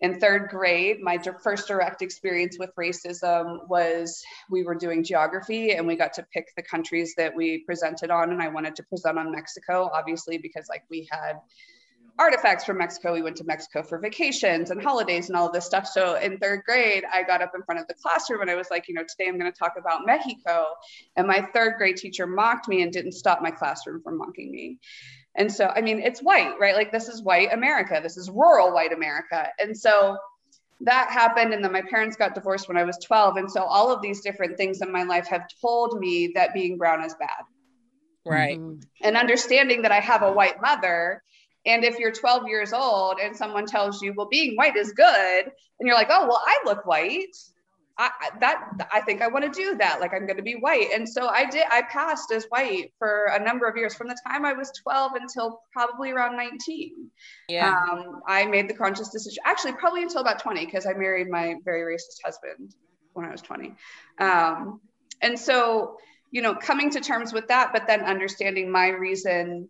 [0.01, 5.87] In third grade, my first direct experience with racism was we were doing geography and
[5.87, 8.31] we got to pick the countries that we presented on.
[8.31, 11.35] And I wanted to present on Mexico, obviously, because like we had
[12.19, 13.13] artifacts from Mexico.
[13.13, 15.87] We went to Mexico for vacations and holidays and all of this stuff.
[15.87, 18.69] So in third grade, I got up in front of the classroom and I was
[18.71, 20.67] like, you know, today I'm going to talk about Mexico.
[21.17, 24.79] And my third grade teacher mocked me and didn't stop my classroom from mocking me.
[25.37, 26.75] And so, I mean, it's white, right?
[26.75, 28.01] Like this is white America.
[28.03, 29.49] This is rural white America.
[29.61, 30.17] And so
[30.81, 31.55] that happened.
[31.55, 33.37] And then my parents got divorced when I was 12.
[33.37, 36.77] And so all of these different things in my life have told me that being
[36.77, 37.45] brown is bad.
[38.27, 38.59] Right.
[38.59, 38.81] Mm-hmm.
[39.03, 41.23] And understanding that I have a white mother
[41.69, 45.45] and if you're 12 years old and someone tells you, well, being white is good,
[45.45, 47.37] and you're like, oh, well, I look white.
[48.01, 50.01] I, that I think I want to do that.
[50.01, 50.91] Like I'm going to be white.
[50.95, 54.17] And so I did, I passed as white for a number of years from the
[54.25, 57.11] time I was 12 until probably around 19.
[57.49, 57.75] Yeah.
[57.91, 61.57] Um, I made the conscious decision, actually, probably until about 20, because I married my
[61.65, 62.77] very racist husband
[63.15, 63.75] when I was 20.
[64.21, 64.81] Um,
[65.21, 65.97] and so
[66.31, 69.69] you know, coming to terms with that, but then understanding my reason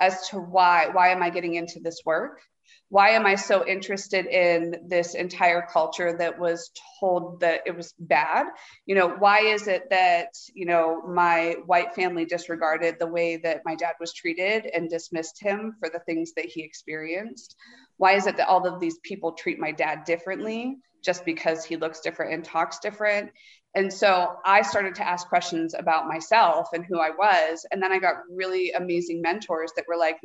[0.00, 2.40] as to why why am I getting into this work?
[2.88, 6.70] Why am I so interested in this entire culture that was
[7.00, 8.46] told that it was bad?
[8.86, 13.62] You know, why is it that, you know, my white family disregarded the way that
[13.64, 17.56] my dad was treated and dismissed him for the things that he experienced?
[17.96, 21.76] Why is it that all of these people treat my dad differently just because he
[21.76, 23.30] looks different and talks different?
[23.74, 27.66] And so I started to ask questions about myself and who I was.
[27.70, 30.18] And then I got really amazing mentors that were like,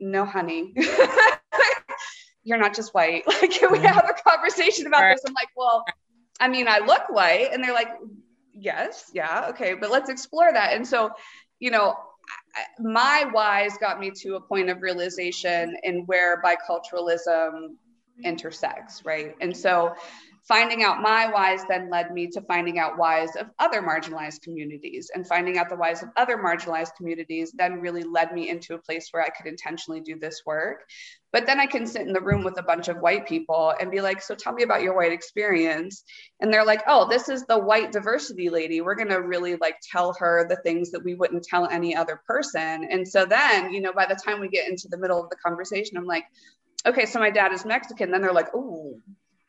[0.00, 0.74] no, honey,
[2.44, 3.24] you're not just white.
[3.42, 3.86] Like, can we mm-hmm.
[3.86, 5.22] have a conversation about this?
[5.26, 5.84] I'm like, well,
[6.40, 7.50] I mean, I look white.
[7.52, 7.90] And they're like,
[8.54, 10.72] yes, yeah, okay, but let's explore that.
[10.74, 11.10] And so,
[11.58, 11.94] you know,
[12.78, 17.74] my whys got me to a point of realization in where biculturalism
[18.24, 19.34] intersects, right?
[19.40, 19.94] And so
[20.48, 25.10] finding out my whys then led me to finding out whys of other marginalized communities.
[25.14, 28.78] And finding out the whys of other marginalized communities then really led me into a
[28.78, 30.88] place where i could intentionally do this work.
[31.32, 33.90] But then i can sit in the room with a bunch of white people and
[33.90, 36.02] be like so tell me about your white experience.
[36.40, 38.80] And they're like oh this is the white diversity lady.
[38.80, 42.22] We're going to really like tell her the things that we wouldn't tell any other
[42.26, 42.88] person.
[42.90, 45.36] And so then you know by the time we get into the middle of the
[45.36, 46.24] conversation i'm like
[46.86, 48.10] okay so my dad is mexican.
[48.10, 48.98] Then they're like oh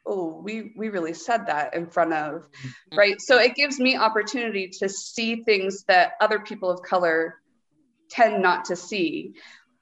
[0.09, 2.97] oh we we really said that in front of mm-hmm.
[2.97, 3.21] right?
[3.21, 7.35] So it gives me opportunity to see things that other people of color
[8.09, 9.35] tend not to see.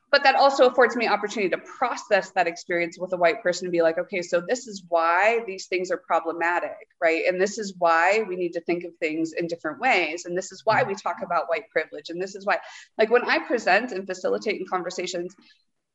[0.09, 3.73] But that also affords me opportunity to process that experience with a white person and
[3.73, 7.25] be like okay so this is why these things are problematic right?
[7.27, 10.25] And this is why we need to think of things in different ways.
[10.25, 12.09] And this is why we talk about white privilege.
[12.09, 12.57] And this is why
[12.97, 15.35] like when i present and facilitate in conversations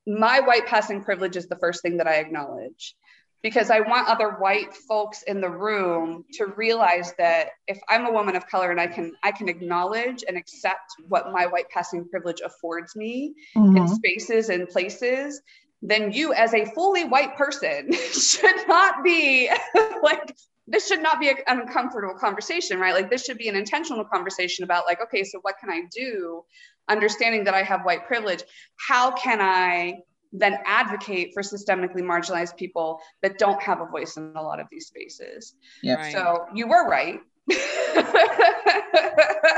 [0.06, 2.96] my white passing privilege is the first thing that i acknowledge
[3.42, 8.12] because I want other white folks in the room to realize that if I'm a
[8.12, 12.08] woman of color and I can I can acknowledge and accept what my white passing
[12.08, 13.76] privilege affords me mm-hmm.
[13.76, 15.40] in spaces and places,
[15.82, 19.50] then you as a fully white person should not be
[20.02, 20.34] like
[20.68, 22.94] this should not be an uncomfortable conversation, right?
[22.94, 26.44] Like this should be an intentional conversation about like, okay, so what can I do?
[26.88, 28.44] Understanding that I have white privilege,
[28.88, 30.02] how can I
[30.32, 34.66] then advocate for systemically marginalized people that don't have a voice in a lot of
[34.70, 35.54] these spaces.
[35.82, 35.94] Yeah.
[35.94, 36.12] Right.
[36.12, 37.20] So you were right.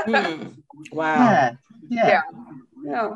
[0.07, 0.55] mm.
[0.91, 1.15] Wow.
[1.15, 1.55] Yeah.
[1.89, 2.07] Yeah.
[2.07, 2.21] yeah.
[2.83, 3.09] yeah.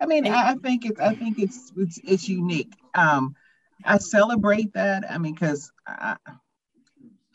[0.00, 2.72] I mean, I, I think it's I think it's it's it's unique.
[2.94, 3.34] Um,
[3.84, 5.10] I celebrate that.
[5.10, 5.72] I mean, because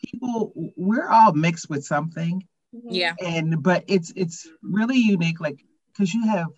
[0.04, 2.46] people we're all mixed with something.
[2.72, 3.14] Yeah.
[3.20, 6.48] And but it's it's really unique, like because you have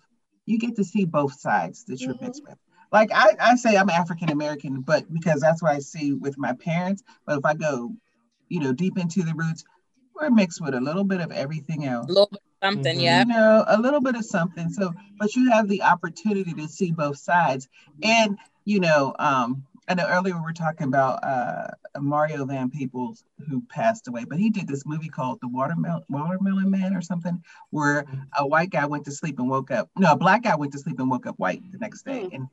[0.45, 2.25] you get to see both sides that you're mm-hmm.
[2.25, 2.57] mixed with
[2.91, 6.53] like I, I say I'm African American, but because that's what I see with my
[6.53, 7.03] parents.
[7.25, 7.93] But if I go,
[8.49, 9.63] you know, deep into the roots,
[10.15, 12.05] we're mixed with a little bit of everything else.
[12.05, 13.03] A little bit of something, mm-hmm.
[13.03, 13.19] yeah.
[13.19, 14.69] You know, a little bit of something.
[14.69, 17.67] So, but you have the opportunity to see both sides.
[18.01, 21.67] And, you know, um, I know earlier we were talking about uh,
[21.99, 26.71] Mario Van Peebles who passed away, but he did this movie called The Watermelon Watermelon
[26.71, 28.05] Man or something, where
[28.35, 29.89] a white guy went to sleep and woke up.
[29.95, 32.33] No, a black guy went to sleep and woke up white the next day, mm.
[32.33, 32.47] and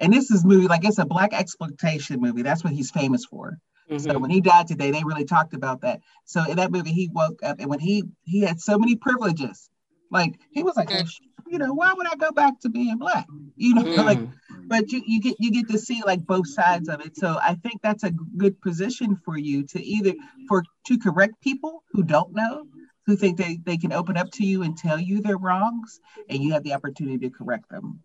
[0.00, 2.42] and this is movie like it's a blaxploitation movie.
[2.42, 3.58] That's what he's famous for.
[3.90, 4.10] Mm-hmm.
[4.10, 6.00] So when he died today, they really talked about that.
[6.24, 9.70] So in that movie, he woke up and when he he had so many privileges,
[10.10, 11.50] like he was like, mm-hmm.
[11.50, 13.26] you know, why would I go back to being black?
[13.56, 14.02] You know, mm-hmm.
[14.06, 14.18] like,
[14.66, 17.16] but you you get you get to see like both sides of it.
[17.16, 20.14] So I think that's a good position for you to either
[20.48, 22.66] for to correct people who don't know,
[23.06, 26.42] who think they they can open up to you and tell you their wrongs, and
[26.42, 28.00] you have the opportunity to correct them.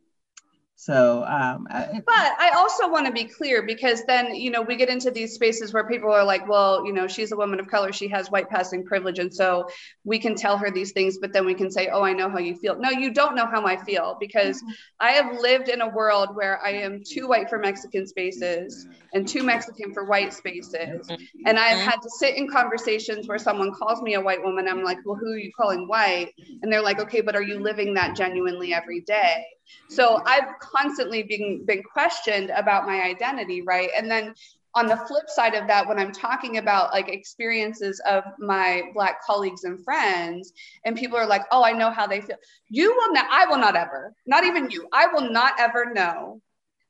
[0.84, 4.76] So, um, I, but I also want to be clear because then, you know, we
[4.76, 7.70] get into these spaces where people are like, well, you know, she's a woman of
[7.70, 9.18] color, she has white passing privilege.
[9.18, 9.70] And so
[10.04, 12.40] we can tell her these things, but then we can say, oh, I know how
[12.40, 12.78] you feel.
[12.78, 14.72] No, you don't know how I feel because mm-hmm.
[15.00, 19.26] I have lived in a world where I am too white for Mexican spaces and
[19.26, 21.10] too Mexican for white spaces.
[21.46, 24.68] And I've had to sit in conversations where someone calls me a white woman.
[24.68, 26.34] I'm like, well, who are you calling white?
[26.62, 29.46] And they're like, okay, but are you living that genuinely every day?
[29.90, 33.90] So I've constantly been, been questioned about my identity, right?
[33.96, 34.34] And then
[34.76, 39.24] on the flip side of that when i'm talking about like experiences of my black
[39.24, 40.54] colleagues and friends
[40.86, 42.38] and people are like oh i know how they feel
[42.70, 46.42] you will not i will not ever not even you i will not ever know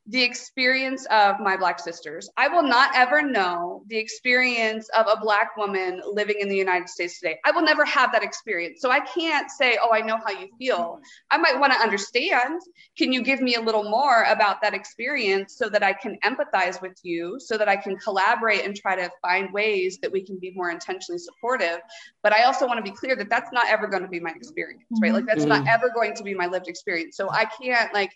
[0.06, 2.28] the experience of my Black sisters.
[2.36, 6.90] I will not ever know the experience of a Black woman living in the United
[6.90, 7.38] States today.
[7.46, 8.82] I will never have that experience.
[8.82, 11.00] So I can't say, oh, I know how you feel.
[11.30, 12.60] I might want to understand.
[12.98, 16.82] Can you give me a little more about that experience so that I can empathize
[16.82, 20.38] with you, so that I can collaborate and try to find ways that we can
[20.38, 21.78] be more intentionally supportive?
[22.22, 24.32] But I also want to be clear that that's not ever going to be my
[24.36, 25.14] experience, right?
[25.14, 25.64] Like that's mm-hmm.
[25.64, 27.16] not ever going to be my lived experience.
[27.16, 28.10] So I can't like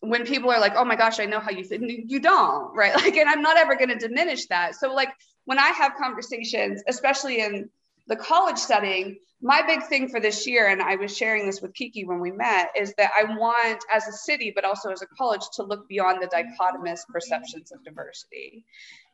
[0.00, 2.94] when people are like, oh my gosh, I know how you feel, you don't, right?
[3.02, 4.74] Like, and I'm not ever going to diminish that.
[4.74, 5.10] So, like,
[5.44, 7.68] when I have conversations, especially in
[8.08, 11.74] the college setting, my big thing for this year, and I was sharing this with
[11.74, 15.06] Kiki when we met, is that I want, as a city, but also as a
[15.06, 18.64] college, to look beyond the dichotomous perceptions of diversity.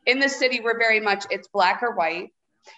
[0.05, 2.31] In the city, we're very much it's black or white,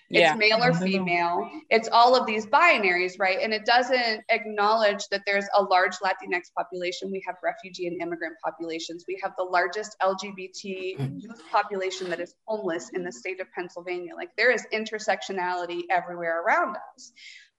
[0.10, 1.50] it's male or female.
[1.70, 3.38] It's all of these binaries, right?
[3.42, 7.12] And it doesn't acknowledge that there's a large Latinx population.
[7.12, 9.06] We have refugee and immigrant populations.
[9.08, 11.22] We have the largest LGBT mm.
[11.22, 14.14] youth population that is homeless in the state of Pennsylvania.
[14.16, 17.12] Like there is intersectionality everywhere around us.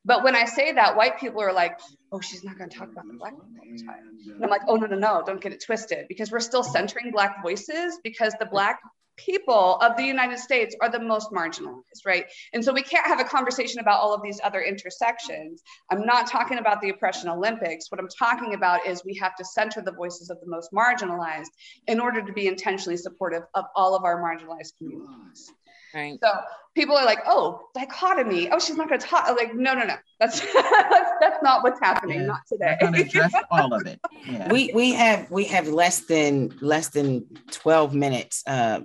[0.05, 1.79] But when I say that, white people are like,
[2.11, 4.35] oh, she's not going to talk about the black people all the time.
[4.35, 7.11] And I'm like, oh, no, no, no, don't get it twisted because we're still centering
[7.11, 8.81] black voices because the black
[9.25, 12.25] people of the United States are the most marginalized, right?
[12.53, 15.63] And so we can't have a conversation about all of these other intersections.
[15.91, 17.91] I'm not talking about the oppression Olympics.
[17.91, 21.51] What I'm talking about is we have to center the voices of the most marginalized
[21.87, 25.53] in order to be intentionally supportive of all of our marginalized communities.
[25.95, 26.19] Right.
[26.23, 26.31] So
[26.75, 28.51] people are like, oh, dichotomy.
[28.51, 29.25] Oh, she's not going to talk.
[29.27, 29.97] I'm like, no, no, no.
[30.19, 32.21] That's that's, that's not what's happening.
[32.21, 32.27] Yeah.
[32.27, 32.77] Not today.
[32.81, 34.01] address all of it.
[34.27, 34.53] Yeah.
[34.53, 38.45] We we have we have less than less than twelve minutes.
[38.47, 38.83] Uh,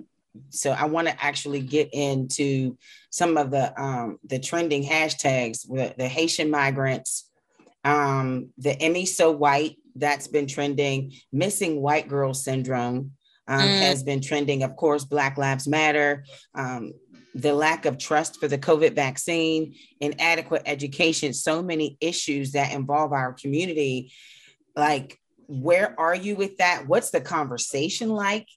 [0.50, 2.76] so I want to actually get into
[3.10, 7.30] some of the um, the trending hashtags, the, the Haitian migrants,
[7.84, 13.12] um, the Emmy So White that's been trending, missing white girl syndrome
[13.48, 13.78] um, mm.
[13.80, 14.62] has been trending.
[14.62, 16.24] Of course, Black Lives Matter,
[16.54, 16.92] um,
[17.34, 23.12] the lack of trust for the COVID vaccine, inadequate education, so many issues that involve
[23.12, 24.12] our community.
[24.74, 26.86] Like, where are you with that?
[26.86, 28.48] What's the conversation like?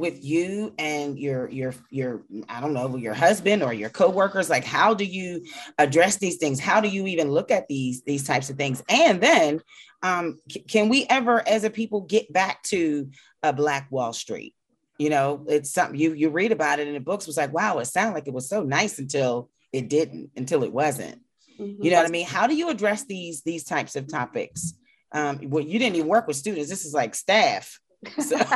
[0.00, 4.50] With you and your your your i don't know your husband or your coworkers?
[4.50, 5.44] Like how do you
[5.78, 6.58] address these things?
[6.58, 8.82] How do you even look at these these types of things?
[8.88, 9.60] And then
[10.02, 13.10] um, c- can we ever as a people get back to
[13.42, 14.54] a black wall street?
[14.98, 17.78] You know it's something you you read about it in the books was like wow
[17.78, 21.20] it sounded like it was so nice until it didn't until it wasn't.
[21.60, 21.84] Mm-hmm.
[21.84, 22.26] you know what i mean?
[22.26, 24.72] How do you address these these types of topics?
[25.12, 26.70] Um well you didn't even work with students.
[26.70, 27.78] This is like staff
[28.18, 28.36] so.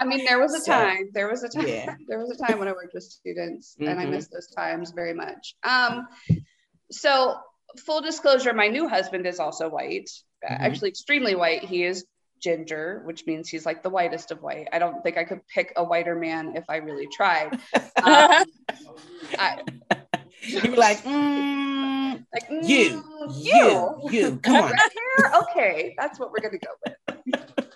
[0.00, 1.10] I mean, there was a so, time.
[1.12, 1.66] There was a time.
[1.66, 1.94] Yeah.
[2.08, 3.90] There was a time when I worked with students, mm-hmm.
[3.90, 4.12] and I mm-hmm.
[4.12, 5.56] miss those times very much.
[5.62, 6.06] Um,
[6.90, 7.36] so
[7.84, 10.08] full disclosure, my new husband is also white,
[10.44, 10.62] mm-hmm.
[10.62, 11.64] actually extremely white.
[11.64, 12.04] He is
[12.40, 14.68] ginger, which means he's like the whitest of white.
[14.72, 17.54] I don't think I could pick a whiter man if I really tried.
[18.02, 18.44] Um,
[19.38, 19.62] I,
[20.42, 24.70] you were like, mm, like mm, you, you, you, come on.
[24.70, 25.32] Red hair?
[25.42, 27.67] Okay, that's what we're gonna go with.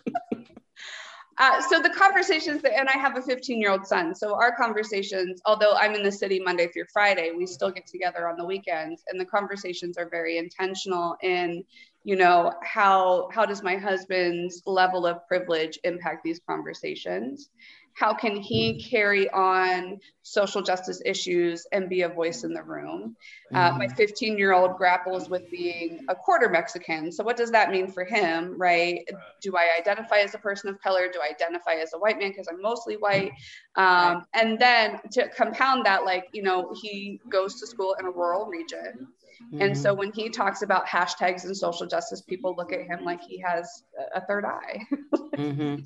[1.43, 4.15] Uh, so the conversations that, and I have a 15 year old son.
[4.15, 8.29] So our conversations, although I'm in the city Monday through Friday, we still get together
[8.29, 11.65] on the weekends, and the conversations are very intentional in,
[12.05, 17.51] you know, how how does my husband's level of privilege impact these conversations?
[17.95, 23.17] How can he carry on social justice issues and be a voice in the room
[23.55, 23.97] uh, my mm-hmm.
[23.97, 28.05] 15 year old grapples with being a quarter mexican so what does that mean for
[28.05, 29.07] him right
[29.41, 32.31] do i identify as a person of color do i identify as a white man
[32.31, 33.33] because i'm mostly white
[33.77, 38.11] um, and then to compound that like you know he goes to school in a
[38.11, 39.09] rural region
[39.47, 39.63] Mm-hmm.
[39.63, 39.99] And so mm-hmm.
[39.99, 43.85] when he talks about hashtags and social justice, people look at him like he has
[44.15, 44.81] a third eye.
[45.37, 45.77] mm-hmm.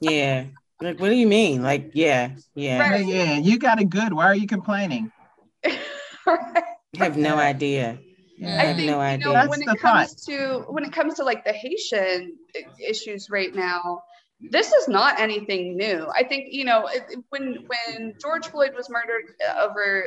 [0.00, 0.46] Yeah.
[0.82, 1.62] Like, what do you mean?
[1.62, 2.90] Like, yeah, yeah.
[2.90, 3.06] Right.
[3.06, 4.12] Yeah, you got it good.
[4.12, 5.12] Why are you complaining?
[5.64, 6.64] right.
[6.98, 7.98] I have no idea.
[8.36, 8.60] Yeah.
[8.60, 9.26] I, think, no idea.
[9.26, 10.08] Know, when it comes thought.
[10.26, 12.36] to when it comes to like the Haitian
[12.84, 14.02] issues right now,
[14.50, 16.06] this is not anything new.
[16.14, 16.88] I think you know
[17.28, 20.06] when when George Floyd was murdered over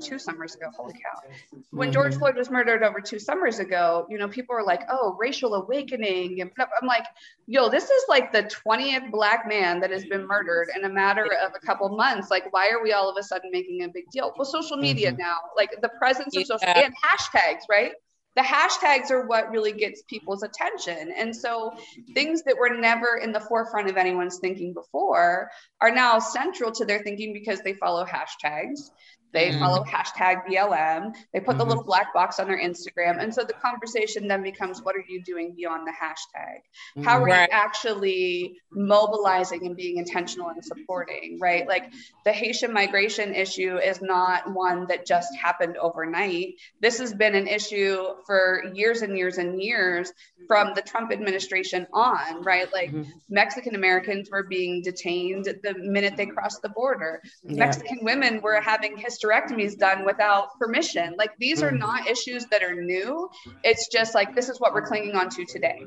[0.00, 0.66] two summers ago.
[0.76, 1.58] Holy cow!
[1.70, 2.20] When George mm-hmm.
[2.20, 6.40] Floyd was murdered over two summers ago, you know people were like, "Oh, racial awakening,"
[6.40, 7.06] and I'm like,
[7.46, 11.26] "Yo, this is like the twentieth black man that has been murdered in a matter
[11.44, 12.30] of a couple months.
[12.30, 15.10] Like, why are we all of a sudden making a big deal?" Well, social media
[15.10, 15.22] mm-hmm.
[15.22, 16.46] now, like the presence of yeah.
[16.46, 17.92] social and hashtags, right?
[18.36, 21.12] The hashtags are what really gets people's attention.
[21.16, 21.72] And so
[22.14, 26.84] things that were never in the forefront of anyone's thinking before are now central to
[26.84, 28.90] their thinking because they follow hashtags.
[29.36, 29.58] They Mm.
[29.58, 31.12] follow hashtag BLM.
[31.34, 31.68] They put the Mhm.
[31.68, 33.22] little black box on their Instagram.
[33.22, 37.04] And so the conversation then becomes what are you doing beyond the hashtag?
[37.04, 37.42] How are Right.
[37.50, 41.68] you actually mobilizing and being intentional and supporting, right?
[41.68, 41.92] Like
[42.24, 46.54] the Haitian migration issue is not one that just happened overnight.
[46.80, 50.14] This has been an issue for years and years and years
[50.46, 52.72] from the Trump administration on, right?
[52.72, 53.06] Like Mhm.
[53.28, 57.20] Mexican Americans were being detained the minute they crossed the border.
[57.42, 57.58] Yeah.
[57.66, 58.96] Mexican women were having
[59.26, 61.14] hysterectomies done without permission.
[61.18, 61.78] Like these are Mm.
[61.78, 63.28] not issues that are new.
[63.64, 65.86] It's just like this is what we're clinging on to today.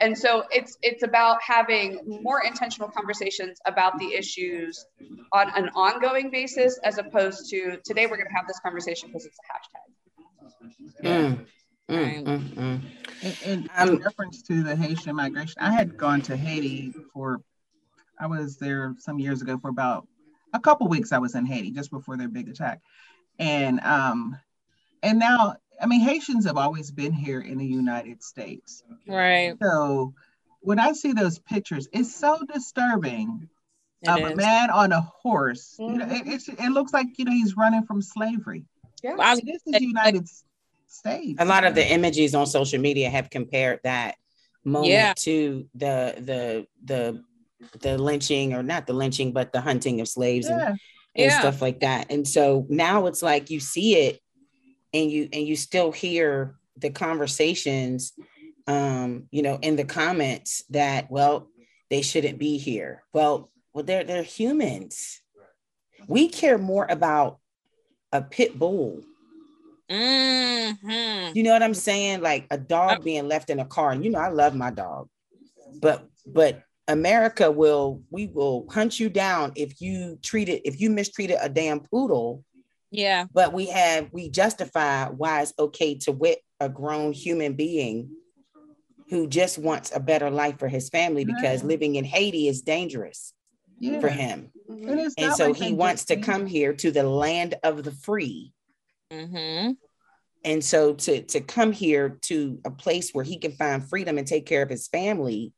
[0.00, 4.86] And so it's it's about having more intentional conversations about the issues
[5.32, 9.26] on an ongoing basis as opposed to today we're going to have this conversation because
[9.26, 9.88] it's a hashtag.
[11.04, 11.46] Mm,
[11.90, 12.24] Right.
[12.24, 12.80] mm, mm, mm.
[13.22, 17.40] In, in, Um, in reference to the Haitian migration, I had gone to Haiti for,
[18.20, 20.06] I was there some years ago for about
[20.52, 21.12] a couple weeks.
[21.12, 22.80] I was in Haiti just before their big attack,
[23.38, 24.38] and um,
[25.02, 28.82] and now I mean Haitians have always been here in the United States.
[29.06, 29.54] Right.
[29.62, 30.14] So
[30.60, 33.48] when I see those pictures, it's so disturbing
[34.02, 35.76] It of a man on a horse.
[35.78, 38.64] You know, it, it's, it looks like you know he's running from slavery.
[39.02, 39.16] Yeah.
[39.20, 40.28] I was- This is the United
[40.88, 41.36] States.
[41.40, 44.16] a lot of the images on social media have compared that
[44.64, 45.12] moment Yeah.
[45.18, 47.22] to the the the
[47.80, 50.68] the lynching or not the lynching but the hunting of slaves and, Yeah.
[50.68, 50.78] and
[51.14, 51.38] Yeah.
[51.38, 54.20] stuff like that and so now it's like you see it
[54.94, 58.12] and you and you still hear the conversations
[58.66, 61.48] um you know in the comments that well
[61.90, 65.20] they shouldn't be here well well they're they're humans
[66.06, 67.38] we care more about
[68.12, 69.02] a pit bull
[69.90, 71.34] Mhm.
[71.34, 72.20] you know what I'm saying?
[72.20, 73.90] Like a dog being left in a car.
[73.92, 75.08] And you know, I love my dog,
[75.80, 80.90] but but America will we will hunt you down if you treat it if you
[80.90, 82.44] mistreated a damn poodle.
[82.90, 83.26] Yeah.
[83.32, 88.10] But we have we justify why it's okay to whip a grown human being
[89.10, 91.68] who just wants a better life for his family because Right.
[91.68, 93.32] living in Haiti is dangerous
[93.78, 94.00] Yeah.
[94.00, 94.50] for him.
[94.68, 97.92] And, it's And so like he wants to come here to the land of the
[97.92, 98.52] free.
[99.12, 99.72] Mm-hmm.
[100.44, 104.26] and so to to come here to a place where he can find freedom and
[104.26, 105.52] take care of his family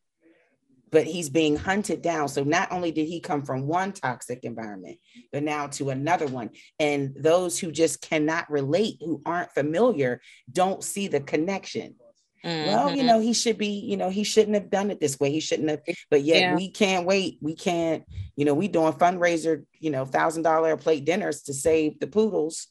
[0.91, 2.29] but he's being hunted down.
[2.29, 4.99] So not only did he come from one toxic environment
[5.33, 6.51] but now to another one.
[6.79, 10.21] And those who just cannot relate who aren't familiar
[10.51, 11.97] don't see the connection.
[12.43, 13.07] Well you Mhm.
[13.07, 15.31] know he should be you know he shouldn't have done it this way.
[15.31, 15.81] He shouldn't have
[16.11, 16.57] but yet Yeah.
[16.57, 17.39] we can't wait.
[17.41, 18.05] We can't
[18.37, 22.69] you know we doing fundraiser you know thousand dollar plate dinners to save the poodles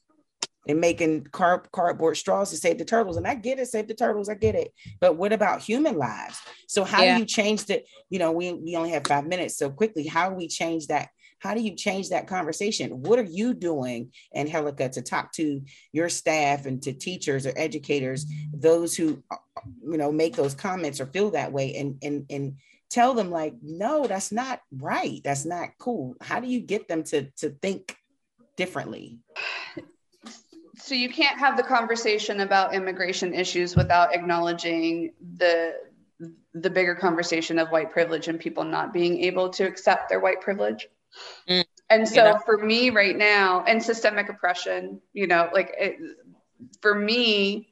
[0.70, 3.93] and making car- cardboard straws to save the turtles and i get it save the
[3.93, 6.39] turtles i get it but what about human lives?
[6.67, 7.15] So how Yeah.
[7.15, 10.30] do you change the you know we, we only have five minutes so quickly how
[10.30, 11.09] do we change that
[11.39, 13.01] how do you change that conversation?
[13.01, 15.61] What are you doing angelica to talk to
[15.93, 19.24] your staff and to teachers or educators those who
[19.82, 22.57] you know make those comments or feel that way and and and
[22.89, 26.15] tell them like no that's not right that's not cool.
[26.22, 27.95] How do you get them to to think
[28.57, 29.20] differently
[30.89, 35.75] so you can't have the conversation about immigration issues without acknowledging the
[36.55, 40.41] the bigger conversation of white privilege and people not being able to accept their white
[40.41, 40.87] privilege.
[41.47, 41.63] Mm.
[41.89, 45.97] and so for me right now and systemic oppression you know like it,
[46.81, 47.67] for me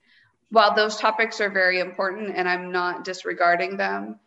[0.50, 4.20] while those topics are very important and i'm not disregarding them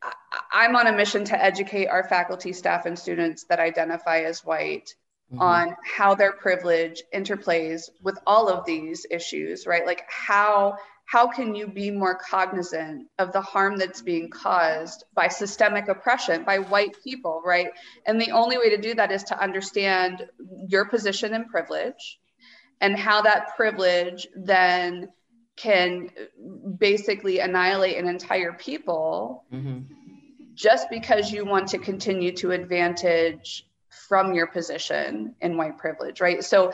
[0.00, 0.12] I-
[0.52, 4.94] I'm on a mission to educate our faculty, staff, and students that identify as white
[5.32, 5.40] Mhm.
[5.40, 11.54] on how their privilege interplays with all of these issues right like how how can
[11.56, 16.96] you be more cognizant of the harm that's being caused by systemic oppression by white
[17.04, 17.70] people right
[18.06, 20.26] and the only way to do that is to understand
[20.68, 22.18] your position and privilege
[22.80, 25.08] and how that privilege then
[25.56, 26.08] can
[26.78, 29.84] basically annihilate an entire people Mhm.
[30.54, 33.64] just because you want to continue to advantage
[34.10, 36.42] from your position in white privilege, right?
[36.42, 36.72] So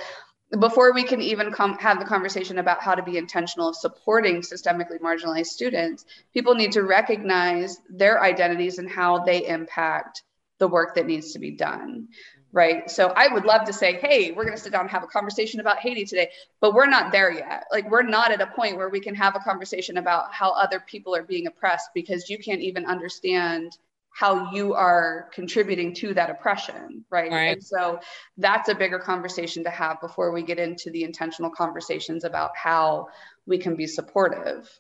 [0.59, 4.37] before we can even come have the conversation about how to be intentional of supporting
[4.41, 10.22] systemically marginalized students, people need to recognize their identities and how they impact
[10.57, 12.09] the work that needs to be done.
[12.53, 12.91] Right.
[12.91, 15.09] So I would love to say, hey, we're going to sit down and have a
[15.09, 16.30] conversation about Haiti today,
[16.62, 17.64] but we're not there yet.
[17.70, 20.80] Like, we're not at a point where we can have a conversation about how other
[20.80, 23.76] people are being oppressed because you can't even understand
[24.17, 27.05] how you are contributing to that oppression.
[27.11, 27.31] Right.
[27.31, 27.53] Right.
[27.53, 28.01] And so
[28.39, 33.09] that's a bigger conversation to have before we get into the intentional conversations about how
[33.45, 34.71] we can be supportive.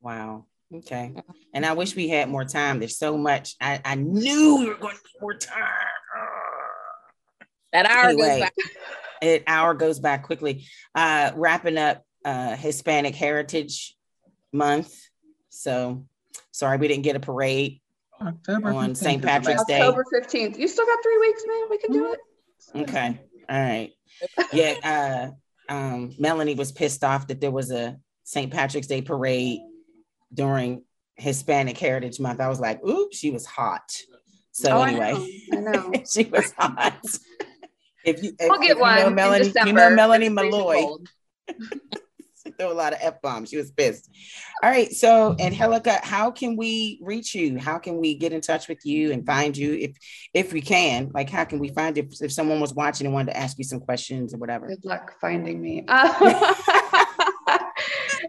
[0.00, 0.44] Wow.
[0.72, 1.12] Okay.
[1.52, 2.78] And I wish we had more time.
[2.78, 3.56] There's so much.
[3.60, 5.60] I, I knew we were going to need more time.
[7.72, 8.38] That hour Anyway.
[8.38, 9.26] goes by.
[9.26, 10.66] An hour goes by quickly.
[10.94, 13.96] Uh, wrapping up uh, Hispanic Heritage
[14.52, 14.96] Month.
[15.48, 16.06] So
[16.52, 17.80] sorry we didn't get a parade
[18.24, 19.22] October On St.
[19.22, 19.80] Patrick's last- Day.
[19.80, 20.58] October 15th.
[20.58, 21.66] You still got three weeks, man.
[21.70, 22.20] We can do it.
[22.88, 23.20] Okay.
[23.48, 23.90] All right.
[24.52, 25.32] Yeah.
[25.68, 28.52] Uh, um, Melanie was pissed off that there was a St.
[28.52, 29.60] Patrick's Day parade
[30.32, 30.82] during
[31.16, 32.40] Hispanic Heritage Month.
[32.40, 33.90] I was like, oops, she was hot.
[34.52, 35.14] So Oh, anyway,
[35.52, 35.70] I know.
[35.70, 35.92] I know.
[36.10, 36.96] she was hot.
[38.04, 40.84] If you, if, We'll if get you one know in Melanie, you know Melanie Malloy.
[42.46, 43.48] She threw a lot of f bombs.
[43.48, 44.10] She was pissed.
[44.62, 44.92] All right.
[44.92, 47.58] So, Angelica, how can we reach you?
[47.58, 49.96] How can we get in touch with you and find you if
[50.34, 51.10] if we can?
[51.14, 53.56] Like, how can we find you if, if someone was watching and wanted to ask
[53.56, 54.68] you some questions or whatever?
[54.68, 55.84] Good luck finding me.
[55.88, 56.54] Uh,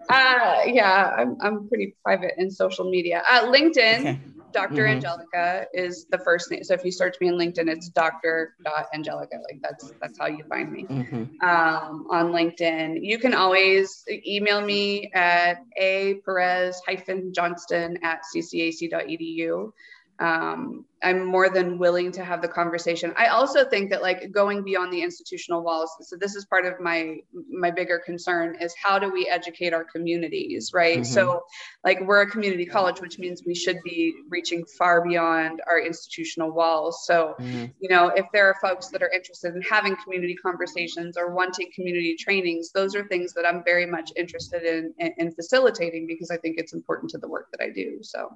[0.10, 3.24] uh, yeah, I'm, I'm pretty private in social media.
[3.30, 4.20] Uh, LinkedIn, Okay.
[4.53, 4.84] Dr.
[4.84, 4.89] Mhm.
[4.91, 6.64] Angelica is the first name.
[6.64, 8.56] So if you search me in LinkedIn, it's Dr.
[8.93, 9.36] Angelica.
[9.36, 11.30] Like that's that's how you find me Mhm.
[11.43, 12.99] um, on LinkedIn.
[13.01, 19.72] You can always email me at a Perez hyphen Johnston at ccac.edu.
[20.20, 23.13] Um, I'm more than willing to have the conversation.
[23.18, 25.91] I also think that like going beyond the institutional walls.
[26.01, 27.18] So this is part of my
[27.51, 30.99] my bigger concern is how do we educate our communities, right?
[30.99, 31.05] Mhm.
[31.05, 31.43] So
[31.84, 36.51] like we're a community college, which means we should be reaching far beyond our institutional
[36.51, 37.05] walls.
[37.05, 37.74] So Mhm.
[37.80, 41.70] you know, if there are folks that are interested in having community conversations or wanting
[41.76, 46.32] community trainings, those are things that I'm very much interested in, in, in facilitating because
[46.32, 47.99] I think it's important to the work that I do.
[48.01, 48.30] So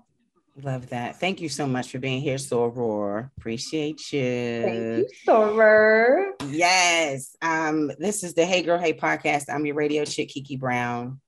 [0.64, 1.20] Love that.
[1.20, 3.30] Thank you so much for being here, Soror.
[3.38, 4.62] Appreciate you.
[4.64, 6.32] thank you, Soror.
[6.50, 7.36] Yes.
[7.42, 9.46] Um, this is the Hey Girl Hey podcast.
[9.50, 11.22] I'm your radio chick, Kiki Brown.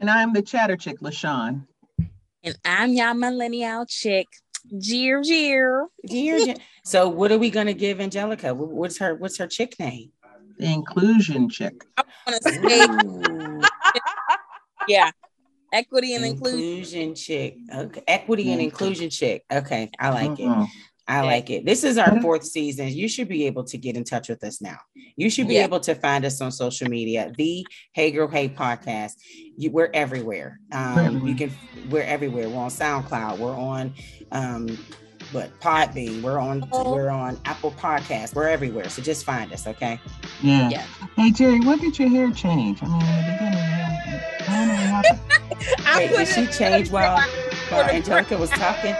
[0.00, 1.66] And I'm the chatter chick, LaShawn.
[2.44, 4.28] And I'm y'all millennial chick.
[4.78, 5.86] Jeer, jeer.
[6.06, 8.54] Dear Jen- so what are we gonna give Angelica?
[8.54, 10.12] What's her what's her chick name?
[10.58, 11.84] The inclusion chick.
[11.96, 13.68] I want to say,
[14.88, 15.10] yeah,
[15.76, 16.60] equity and inclusion.
[16.60, 17.56] inclusion chick.
[17.74, 18.02] Okay.
[18.08, 18.64] Equity and Mhm.
[18.64, 19.44] inclusion chick.
[19.52, 19.90] Okay.
[19.98, 20.46] I like it.
[20.46, 20.66] Mhm.
[21.08, 21.64] I like it.
[21.64, 22.20] This is our Mhm.
[22.22, 22.88] fourth season.
[22.88, 24.78] You should be able to get in touch with us now.
[25.16, 25.62] You should be Yeah.
[25.64, 29.12] able to find us on social media, the Hey Girl Hey podcast.
[29.56, 30.58] You, we're everywhere.
[30.72, 31.52] Um, you can.
[31.90, 32.48] We're everywhere.
[32.48, 33.38] We're on SoundCloud.
[33.38, 33.94] We're on,
[34.32, 34.76] um,
[35.32, 36.22] what Podbean.
[36.22, 36.68] We're on.
[36.72, 36.92] Oh.
[36.92, 38.34] We're on Apple Podcasts.
[38.34, 38.88] We're everywhere.
[38.88, 39.66] So just find us.
[39.68, 40.00] Okay.
[40.42, 40.68] Yeah.
[40.70, 40.82] Yeah.
[41.16, 42.80] Hey Jerry, when did your hair change?
[42.82, 45.86] I mean, in the beginning, I don't know what happened.
[45.86, 47.20] I Wait, did she change while,
[47.68, 48.94] while Angelica was talking?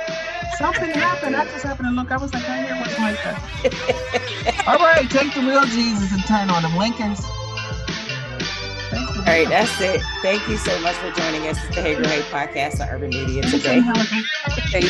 [0.58, 1.36] Something happened.
[1.36, 2.10] I just happened to look.
[2.10, 4.68] I was like, my hair wasn't like.
[4.68, 7.24] All right, take the real Jesus and turn on them Lincolns.
[9.18, 10.00] All right, that's it.
[10.22, 11.58] Thank you so much for joining us.
[11.66, 14.88] It's the Hey Girl Hey podcast on Urban Media Thanks, today.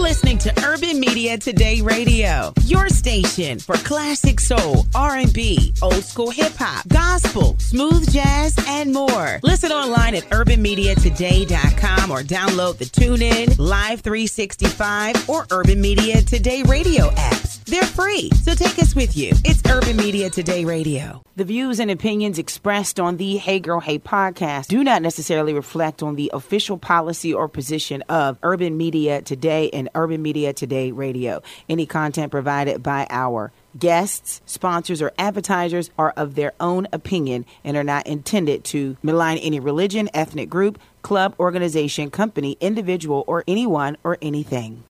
[0.00, 6.30] You're listening to Urban Media Today Radio, your station for classic soul, R&B, old school
[6.30, 9.40] hip hop, gospel, smooth jazz, and more.
[9.42, 17.10] Listen online at urbanmediatoday.com or download the TuneIn, Live 365, or Urban Media Today Radio
[17.10, 17.62] apps.
[17.66, 19.32] They're free, so take us with you.
[19.44, 21.22] It's Urban Media Today Radio.
[21.36, 26.02] The views and opinions expressed on the Hey Girl Hey podcast do not necessarily reflect
[26.02, 31.42] on the official policy or position of Urban Media Today and Urban Media Today Radio.
[31.68, 37.76] Any content provided by our guests, sponsors, or advertisers are of their own opinion and
[37.76, 43.96] are not intended to malign any religion, ethnic group, club, organization, company, individual, or anyone
[44.02, 44.84] or anything.